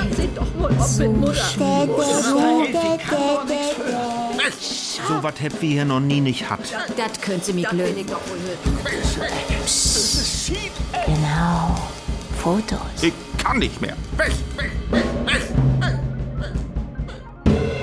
[1.16, 1.88] Mutter.
[5.08, 6.60] So was hätt wir hier noch nie nicht hat.
[6.96, 8.06] Das können sie mir glöden.
[11.06, 11.76] Genau.
[12.38, 13.02] Fotos.
[13.02, 13.12] Ich
[13.42, 13.96] kann nicht mehr.
[14.16, 14.70] Weg, weg.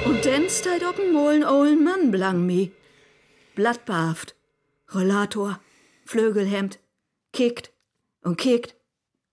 [0.06, 2.72] Und dann steht dem Molen ollen Mann blang mi.
[3.56, 4.36] Blattbarft,
[4.94, 5.60] Rollator,
[6.14, 6.78] Flögelhemd,
[7.32, 7.72] kickt
[8.22, 8.76] und kickt,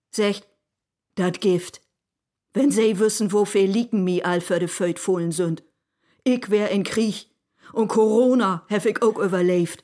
[0.09, 0.47] secht,
[1.13, 1.79] dat Gift.
[2.53, 5.61] Wenn sie wissen, wofür liegen mi all für de Föt fohlen sind.
[6.23, 7.27] Ich wär in Krieg.
[7.71, 9.83] Und Corona hef ich auch überlebt.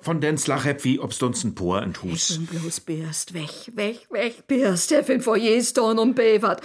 [0.00, 2.38] Von den Slach heb wie ob's uns ein Por in Hus.
[2.38, 6.60] Und bloß Birst, weg, weg, weg, Birst, hef in Foyer storn und bevert.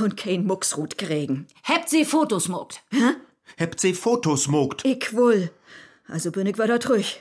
[0.00, 1.46] Und kein Mucksrut kriegen.
[1.62, 2.82] Habt sie Fotos mogt?
[3.56, 4.84] Hebt sie Fotos mogt.
[4.84, 5.52] Ich wohl.
[6.08, 7.20] Also bin ich wieder trüch.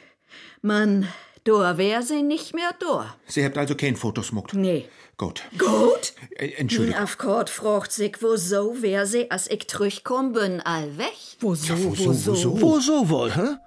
[0.63, 1.07] Man,
[1.45, 3.15] da wär sie nicht mehr da.
[3.27, 4.33] Sie hebt also kein Fotos.
[4.53, 4.89] Nee.
[5.17, 5.43] Gut.
[5.57, 6.13] Gut?
[6.35, 7.01] Äh, Entschuldigung.
[7.01, 11.13] Auf Kort fragt sich, wo so wär sie, als ich trüchkomm bin, all weg.
[11.39, 12.61] Wo so, wo so, wo so?
[12.61, 13.57] Wo so wohl, hä?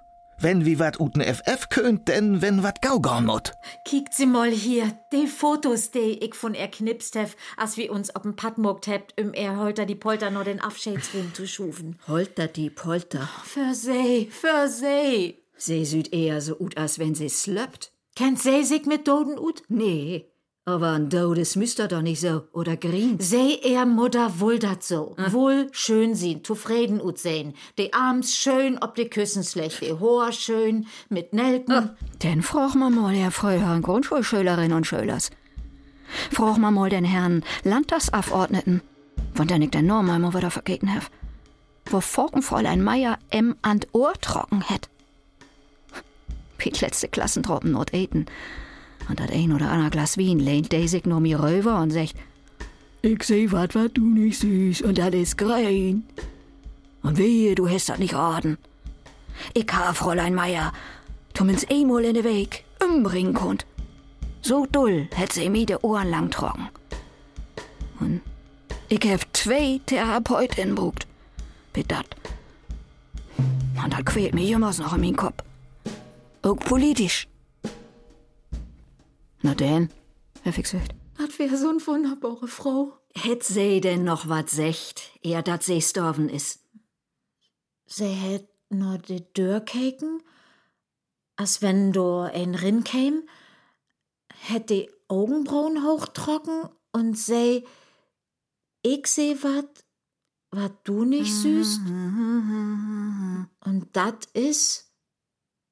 [0.41, 3.53] Wenn wie wat uten FF könnt, denn wenn wat gaugaun mut.
[3.85, 8.14] Kiekt sie mal hier, die Fotos, die ich von er knipst hef, als wir uns
[8.14, 11.99] ob'n Pad mogt hebt, um er heute die Polter noch den Abschiedsring zu schufen.
[12.07, 13.29] Holter die Polter.
[13.45, 15.39] Für sie, für sie.
[15.59, 17.92] Sie sieht eher so ut, als wenn sie slöppt.
[18.16, 19.62] Kennt sie sich mit Doden ut?
[19.68, 20.30] Nee,
[20.68, 22.42] aber ein Dodes müsste doch nicht so.
[22.52, 23.18] Oder green.
[23.18, 25.16] Seh er Mutter wohl dat so.
[25.30, 27.54] Wohl schön sehen, zufrieden ut sehen.
[27.78, 31.96] Die Arms schön, ob die Küssen schlecht, die Hoher schön, mit Nelken.
[32.22, 35.30] Denn frag ma mal, Herr Freiherrn Grundschulschülerinnen und Schülers.
[36.30, 38.82] Frag ma mal den Herrn Landtagsabordneten,
[39.32, 41.11] von den ich den Namen einmal wieder vergeten hab.
[41.86, 44.90] Wo Forken Fräulein Meier em an Ohr trocken hätt.
[46.59, 48.26] Piet letzte Klassentroppen not eten.
[49.09, 52.14] Und dat ein oder ander Glas Wien lehnt sich nur mir rüber und sagt,
[53.00, 56.04] ich seh wat, wat du nicht süß, und dat is grein.
[57.02, 58.59] Und wehe, du hast dat nicht raten.
[59.54, 60.72] Ich ha, Fräulein Meier,
[61.32, 63.64] tummens einmal in de Weg, umbringen konnt.
[64.42, 66.68] So dull hätt sie mir de Ohren lang trocken.
[68.00, 68.20] Und
[68.88, 71.06] ich hab zwei Therapeutinnen brugt.
[71.72, 72.06] Bitte dat.
[73.82, 75.47] Und dat quält mir jümmers noch in min Kopf.
[76.43, 77.28] Auch politisch.
[79.43, 79.91] Na denn,
[80.45, 80.95] ich gesagt.
[81.16, 82.93] Das wär so eine wunderbare Frau.
[83.14, 86.61] Hätt sie denn noch wat secht, eher dat sie storven is?
[87.86, 90.22] Sie hätt nur die Tür keken,
[91.36, 93.22] als wenn du ein Rin käm,
[94.28, 97.64] hätt die Augenbrauen hochtrocken und sei,
[98.82, 99.84] ich seh wat,
[100.51, 101.80] wat du nicht süß.
[103.64, 104.88] Und dat is,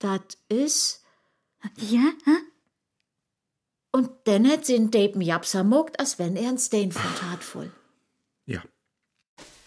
[0.07, 1.03] dat is,
[1.77, 2.13] Ja?
[2.25, 2.37] Hä?
[3.97, 7.71] und dann hätt sie in Depen Japsa mogt, als wenn er ein Steinfurt hat voll.
[8.45, 8.63] Ja.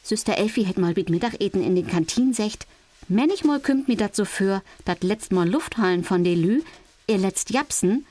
[0.03, 2.67] Süster Elfi hätt mal mit Mittageten in den Kantinen secht,
[3.07, 6.61] manchmal kümmt mir dat so für, dat letzt mal Lufthallen von de Lü,
[7.07, 8.05] ihr letzt Japsen,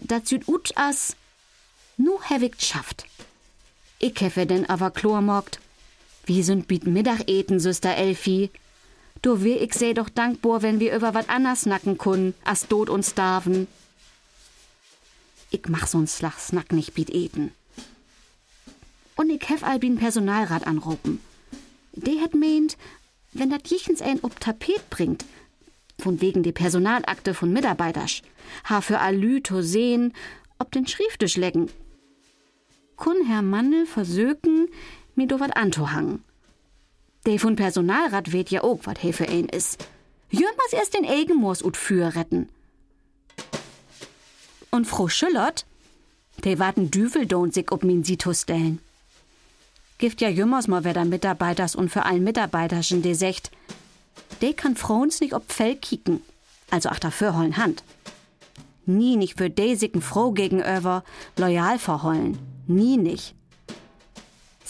[0.00, 1.14] dat süd ut as,
[1.96, 3.04] nu hev ich schafft.
[4.00, 5.60] Ich heffe denn aber Chlor mogt.
[6.26, 8.50] Wie sind biet Mittageten, Süster Elfi?
[9.22, 12.90] Du wär ich seh doch dankbar, wenn wir über wat anders snacken können, as dod
[12.90, 13.68] und starven.
[15.50, 17.52] Ich mach so'n Slach snack nicht biet eten.
[19.14, 21.20] Und ich hef Albin Personalrat anrufen.
[21.92, 22.76] De het meint,
[23.32, 25.24] wenn dat jichens ein ob Tapet bringt,
[25.98, 28.22] von wegen de Personalakte von Mitarbeiters,
[28.64, 30.14] ha für Alü to sehen,
[30.58, 31.70] ob den Schrifttisch lecken.
[32.96, 34.68] Kun Herr Mandel versöken,
[35.14, 36.24] mir do wat antohangen.
[37.26, 39.78] De von Personalrat weht ja auch, wat he für ein is.
[40.30, 42.48] Jürmers erst den Egenmoos ut für retten.
[44.70, 45.66] Und Frau Schüllert,
[46.44, 48.80] de warten Düvel don't sich ob min Situs stellen.
[49.98, 53.52] Gift ja jümmers mal wer da Mitarbeiters und für allen Mitarbeiterschen de secht,
[54.40, 56.22] de kann Frauens nicht ob Fell kicken,
[56.70, 57.84] also ach dafür hollen Hand.
[58.84, 61.04] Nie nicht für de sicken Frau gegenüber
[61.36, 63.36] loyal verhollen, nie nicht.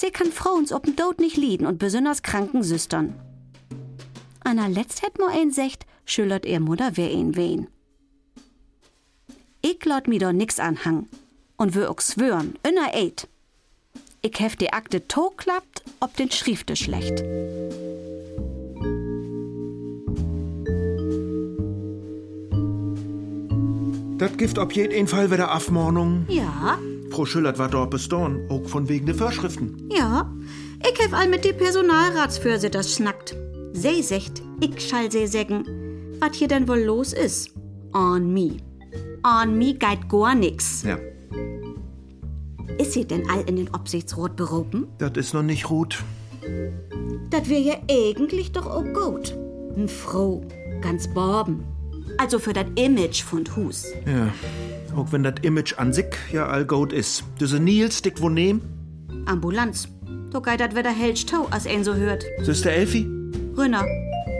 [0.02, 3.14] Sie kann Frauens ob'n Tod nicht lieden und besonders kranken Süstern.
[4.40, 7.68] Einer letzt hätt mo ein secht, schüllert ihr Mutter wer ihn wen.
[9.60, 11.06] Ich laut mi doch nix anhang
[11.56, 13.28] und wür auch swören, inner eid.
[14.22, 17.22] Ich hef die Akte to klappt, ob den Schriefte schlecht.
[24.18, 26.26] Dat Gift ob jeden Fall wieder Afmornung.
[26.28, 26.80] Ja,
[27.12, 29.88] Frau Schüllert war dort bestorn, auch von wegen der Vorschriften.
[29.90, 30.30] ja.
[30.84, 33.36] Ich hef all mit de Personalratsfürsitters schnackt.
[33.72, 35.64] Sie secht, ich schall sie sägen.
[36.18, 37.50] was hier denn wohl los ist.
[37.94, 38.56] On me.
[39.24, 40.82] On me geht gar nix.
[40.82, 40.98] Ja,
[42.78, 44.88] Ist sie denn all in den Obsichtsrat berufen?
[44.98, 46.02] das ist noch nicht gut.
[47.30, 49.36] Das wär ja eigentlich doch auch gut.
[49.76, 50.42] N Frau,
[50.80, 51.62] ganz borben.
[52.22, 53.84] Also für das Image von Hus.
[54.06, 54.32] Ja,
[54.96, 57.24] auch wenn das Image an sich ja all gut ist.
[57.40, 58.60] Diese Nils, dick wo nehm?
[59.26, 59.88] Ambulanz.
[60.30, 62.24] Da geht das wieder hellst tau, als ein so hört.
[62.42, 63.08] Süster Elfi?
[63.56, 63.84] Rünner.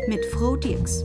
[0.07, 1.03] Mit Frau Dirks.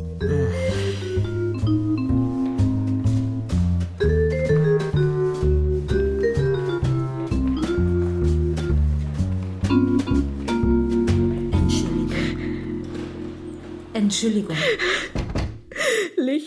[13.94, 14.56] Entschuldigung.
[14.56, 15.17] Licht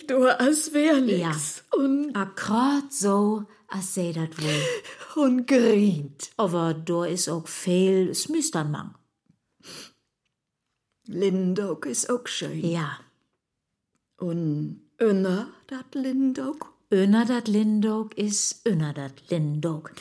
[0.09, 1.29] nur als wär Ja.
[1.31, 1.63] nix.
[1.77, 5.25] Und, Akkurat so, als sei dat wohl.
[5.25, 6.31] und grient.
[6.37, 8.95] Aber da is auch viel Smüsternmang.
[11.07, 12.65] Lindog ist auch schön.
[12.65, 12.99] Ja.
[14.19, 16.73] Und Önner, dat Lindog.
[16.93, 19.93] Öner dat Lindog is öner dat Lindog.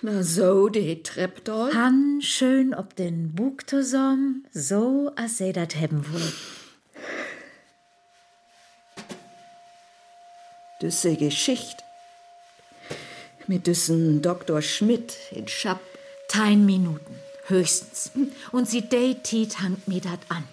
[0.00, 1.46] Na so, die Trepp.
[1.74, 6.32] Han schön ob den Bug zusammen, so als sei dat hebben wohl.
[10.82, 11.84] Düsse Geschicht.
[13.46, 14.62] Mit düssen Dr.
[14.62, 15.80] Schmidt in Schapp.
[16.28, 18.12] Tein Minuten, höchstens.
[18.52, 20.44] Und sie day Tiet hangt mir dat an.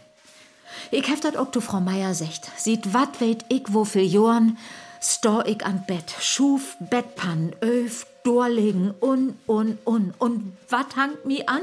[0.91, 2.49] Ich hef dat auch zu Frau Meier secht.
[2.57, 4.57] Sieht wat weet ich wo für Johann,
[5.01, 10.13] sto ich an Bett, schuf Bettpannen, öf, durlegen, un, un, un.
[10.17, 11.61] Und wat hangt mi an?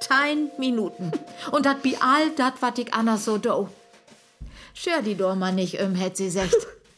[0.00, 1.12] Tein Minuten.
[1.52, 3.68] Und dat bi all dat, wat ich anna so do.
[4.74, 6.56] Schör die Dorma nicht um, hätt sie secht.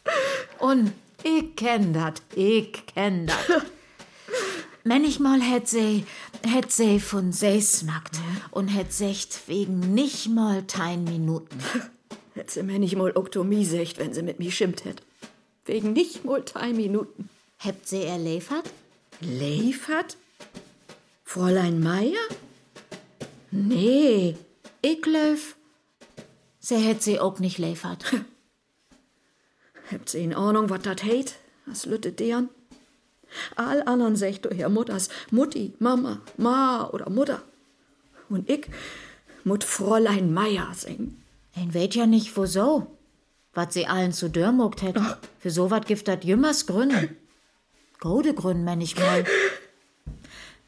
[0.58, 0.92] Und
[1.24, 3.36] ich kenn dat, ich kenn dat.
[4.84, 6.04] Manchmal hätt sie,
[6.46, 8.20] hätt sie von se snackt
[8.50, 11.58] und hätt secht wegen nicht mal tein Minuten.
[12.34, 15.02] Hätt sie mir nicht mal Oktomie secht, wenn sie mit mir schimpft hätt.
[15.66, 17.30] Wegen nicht mal drei Minuten.
[17.58, 18.64] Hebt sie erlefert?
[19.20, 20.16] Leifert?
[21.24, 22.26] Fräulein Meier?
[23.52, 24.36] Nee,
[24.82, 25.56] Ich löf.
[26.60, 28.04] Sie hätt sie auch nicht lefert.
[29.90, 31.36] habt sie in Ahnung, wat dat heit?
[31.66, 32.48] Was lüttet deren?
[33.56, 37.42] All anderen secht du Herr Mutters Mutti, Mama, Ma oder Mutter.
[38.28, 38.66] Und ich
[39.44, 41.22] mut Fräulein Meier singen.
[41.56, 42.86] Ein weet ja nicht, wo so.
[43.52, 44.96] Wat sie allen zu dörmogt hätt.
[45.38, 47.10] Für so wat gibt dat jümmers Gründe.
[48.00, 49.24] Gode Gründe, wenn ich mal.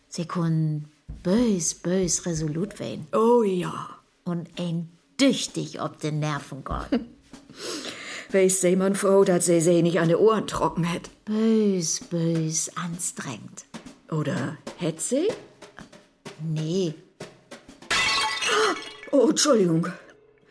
[0.08, 0.86] Sie kun
[1.22, 3.06] bös, bös resolut wehen.
[3.12, 4.88] Oh ja, Und ein
[5.20, 7.00] düchtig ob den Nerven geht.
[8.32, 11.10] weiß sie man froh, dat sie sie nicht an de Ohren trocken hätt.
[11.24, 13.64] Bös, bös, anstrengend.
[14.10, 15.28] Oder hätt sie?
[16.40, 16.94] Nee,
[19.12, 19.86] Oh, Entschuldigung.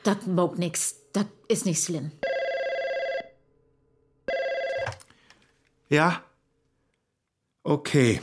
[0.04, 0.96] dat mag nix.
[1.14, 2.12] Dat ist nicht schlimm.
[5.90, 6.24] Ja?
[7.64, 8.22] Okay.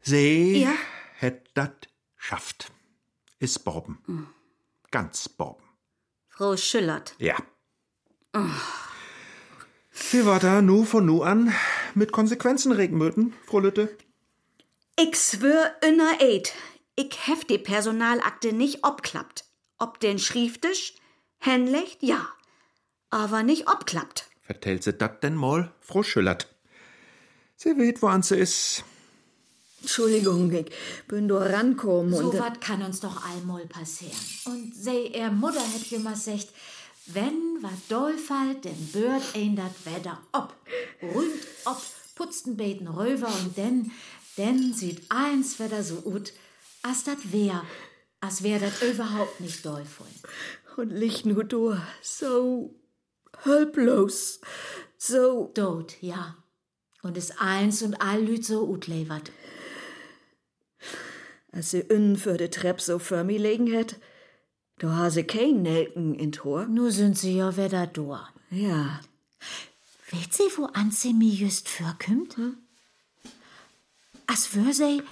[0.00, 0.72] Sie Ja?
[1.18, 2.70] hätt dat schafft.
[3.38, 3.98] Is Borben.
[4.90, 5.61] Ganz Borben.
[6.34, 7.14] Frau Schillert.
[7.18, 7.36] Ja.
[10.10, 11.52] Wie war da nu von nu an
[11.94, 13.94] mit Konsequenzen regen möten, Frau Lütte?
[14.98, 16.54] Ich schwör inner Eid.
[16.96, 19.44] Ich hef die Personalakte nicht obklappt.
[19.78, 20.94] Ob den Schrifttisch,
[21.38, 22.26] Hänlecht, ja.
[23.10, 24.30] Aber nicht obklappt.
[24.40, 26.54] Vertellt sie dat denn mal, Frau Schüllert?
[27.56, 28.84] Sie weet, woan sie is.
[29.82, 30.72] Entschuldigung, ich
[31.08, 32.38] bin da rankommen So und...
[32.38, 34.16] wat kann uns doch einmal passieren.
[34.44, 36.48] Und sei er Mutter hätt jemals gesagt,
[37.06, 40.54] wenn wat doll fällt, denn bört ein dat Wetter ob.
[41.02, 41.82] Rühmt ob,
[42.14, 43.90] putzten beten Röver und denn,
[44.38, 46.32] denn sieht eins Wetter so ut,
[46.82, 47.64] as dat wär,
[48.20, 50.06] as wär dat überhaupt nicht doll voll.
[50.76, 52.72] Und liegt nur du, so
[53.42, 54.40] hilflos,
[54.96, 55.50] so...
[55.54, 56.36] Dot, ja.
[57.02, 59.32] Und is eins und all Lüt so ut levert.
[61.52, 63.96] Als sie innen für de Trepp so für mi legen hätt,
[64.78, 66.66] da ha sie kein Nelken in Tor.
[66.66, 68.28] Nu sind sie ja wieder da.
[68.50, 69.00] Ja,
[70.12, 72.36] Weet sie, wo an sie mi just vorkümmt?
[74.26, 75.02] As wür sie.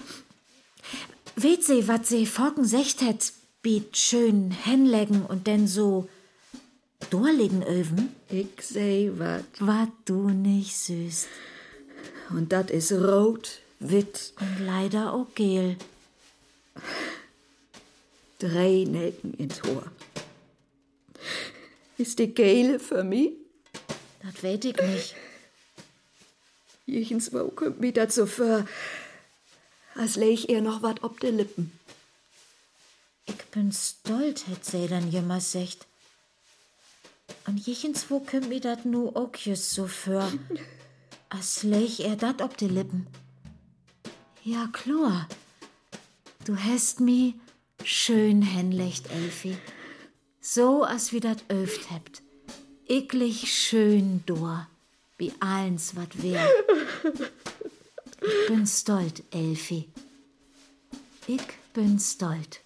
[1.35, 3.33] Weet sie, wat sie Forken secht het,
[3.63, 6.07] biet schön hinlegen und denn so
[7.09, 8.09] durlegen öven?
[8.29, 9.45] ich seh wat.
[9.59, 11.27] Wat du nicht süß.
[12.29, 15.77] Und dat is rot, wit, Und leider auch gel.
[18.39, 19.83] Drei Nelken in Tor.
[21.97, 23.37] Ist die Gele für mi?
[24.23, 25.15] Dat weet ich nicht.
[26.85, 28.65] Jichens wo kommt mi dat so für,
[29.95, 31.71] als leg ihr noch wat ob de Lippen.
[33.25, 35.85] Ich bin stolz, hätt sie dann jemals secht.
[37.47, 40.31] Und jichenswo kümmt mir dat nu auch just so für.
[41.29, 43.07] Als leg er dat ob die Lippen.
[44.43, 45.27] Ja, klar.
[46.43, 47.35] Du hast mi
[47.83, 49.55] schön hänlecht, Elfi.
[50.41, 52.23] So als wie dat öft hebt.
[52.87, 54.67] Eklig schön dor.
[55.17, 56.47] Wie allens wat wär.
[58.21, 59.87] Ich bin stolz, Elfi.
[61.27, 62.59] Ich bin stolz.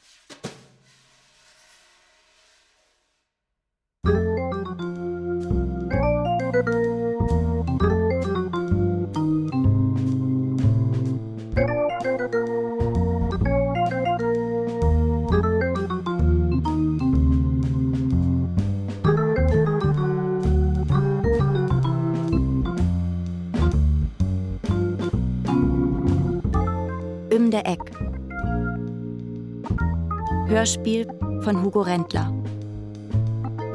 [30.66, 31.06] Hörspiel
[31.42, 32.34] von Hugo Rendler.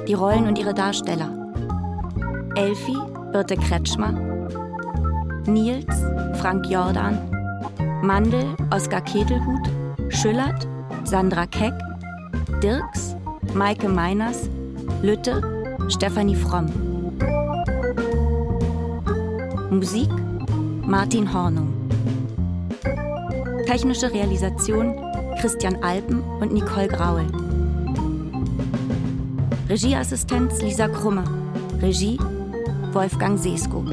[0.09, 1.31] Die Rollen und ihre Darsteller.
[2.57, 2.97] Elfi,
[3.31, 4.11] Birte Kretschmer.
[5.47, 5.87] Nils,
[6.41, 7.17] Frank Jordan.
[8.03, 9.71] Mandel, Oskar Ketelhut.
[10.09, 10.67] Schüllert,
[11.05, 11.75] Sandra Keck.
[12.61, 13.15] Dirks,
[13.55, 14.49] Maike Meiners.
[15.01, 15.41] Lütte,
[15.91, 16.67] Stefanie Fromm.
[19.71, 20.11] Musik,
[20.85, 21.73] Martin Hornung.
[23.65, 25.10] Technische Realisation
[25.41, 27.27] Christian Alpen und Nicole Graul.
[29.71, 31.25] Regieassistenz Lisa Krumme.
[31.81, 32.19] Regie
[32.93, 33.87] Wolfgang Seesko.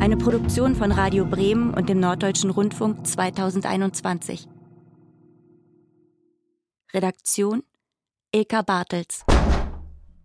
[0.00, 4.48] Eine Produktion von Radio Bremen und dem Norddeutschen Rundfunk 2021.
[6.94, 7.64] Redaktion
[8.32, 9.26] Ilka Bartels.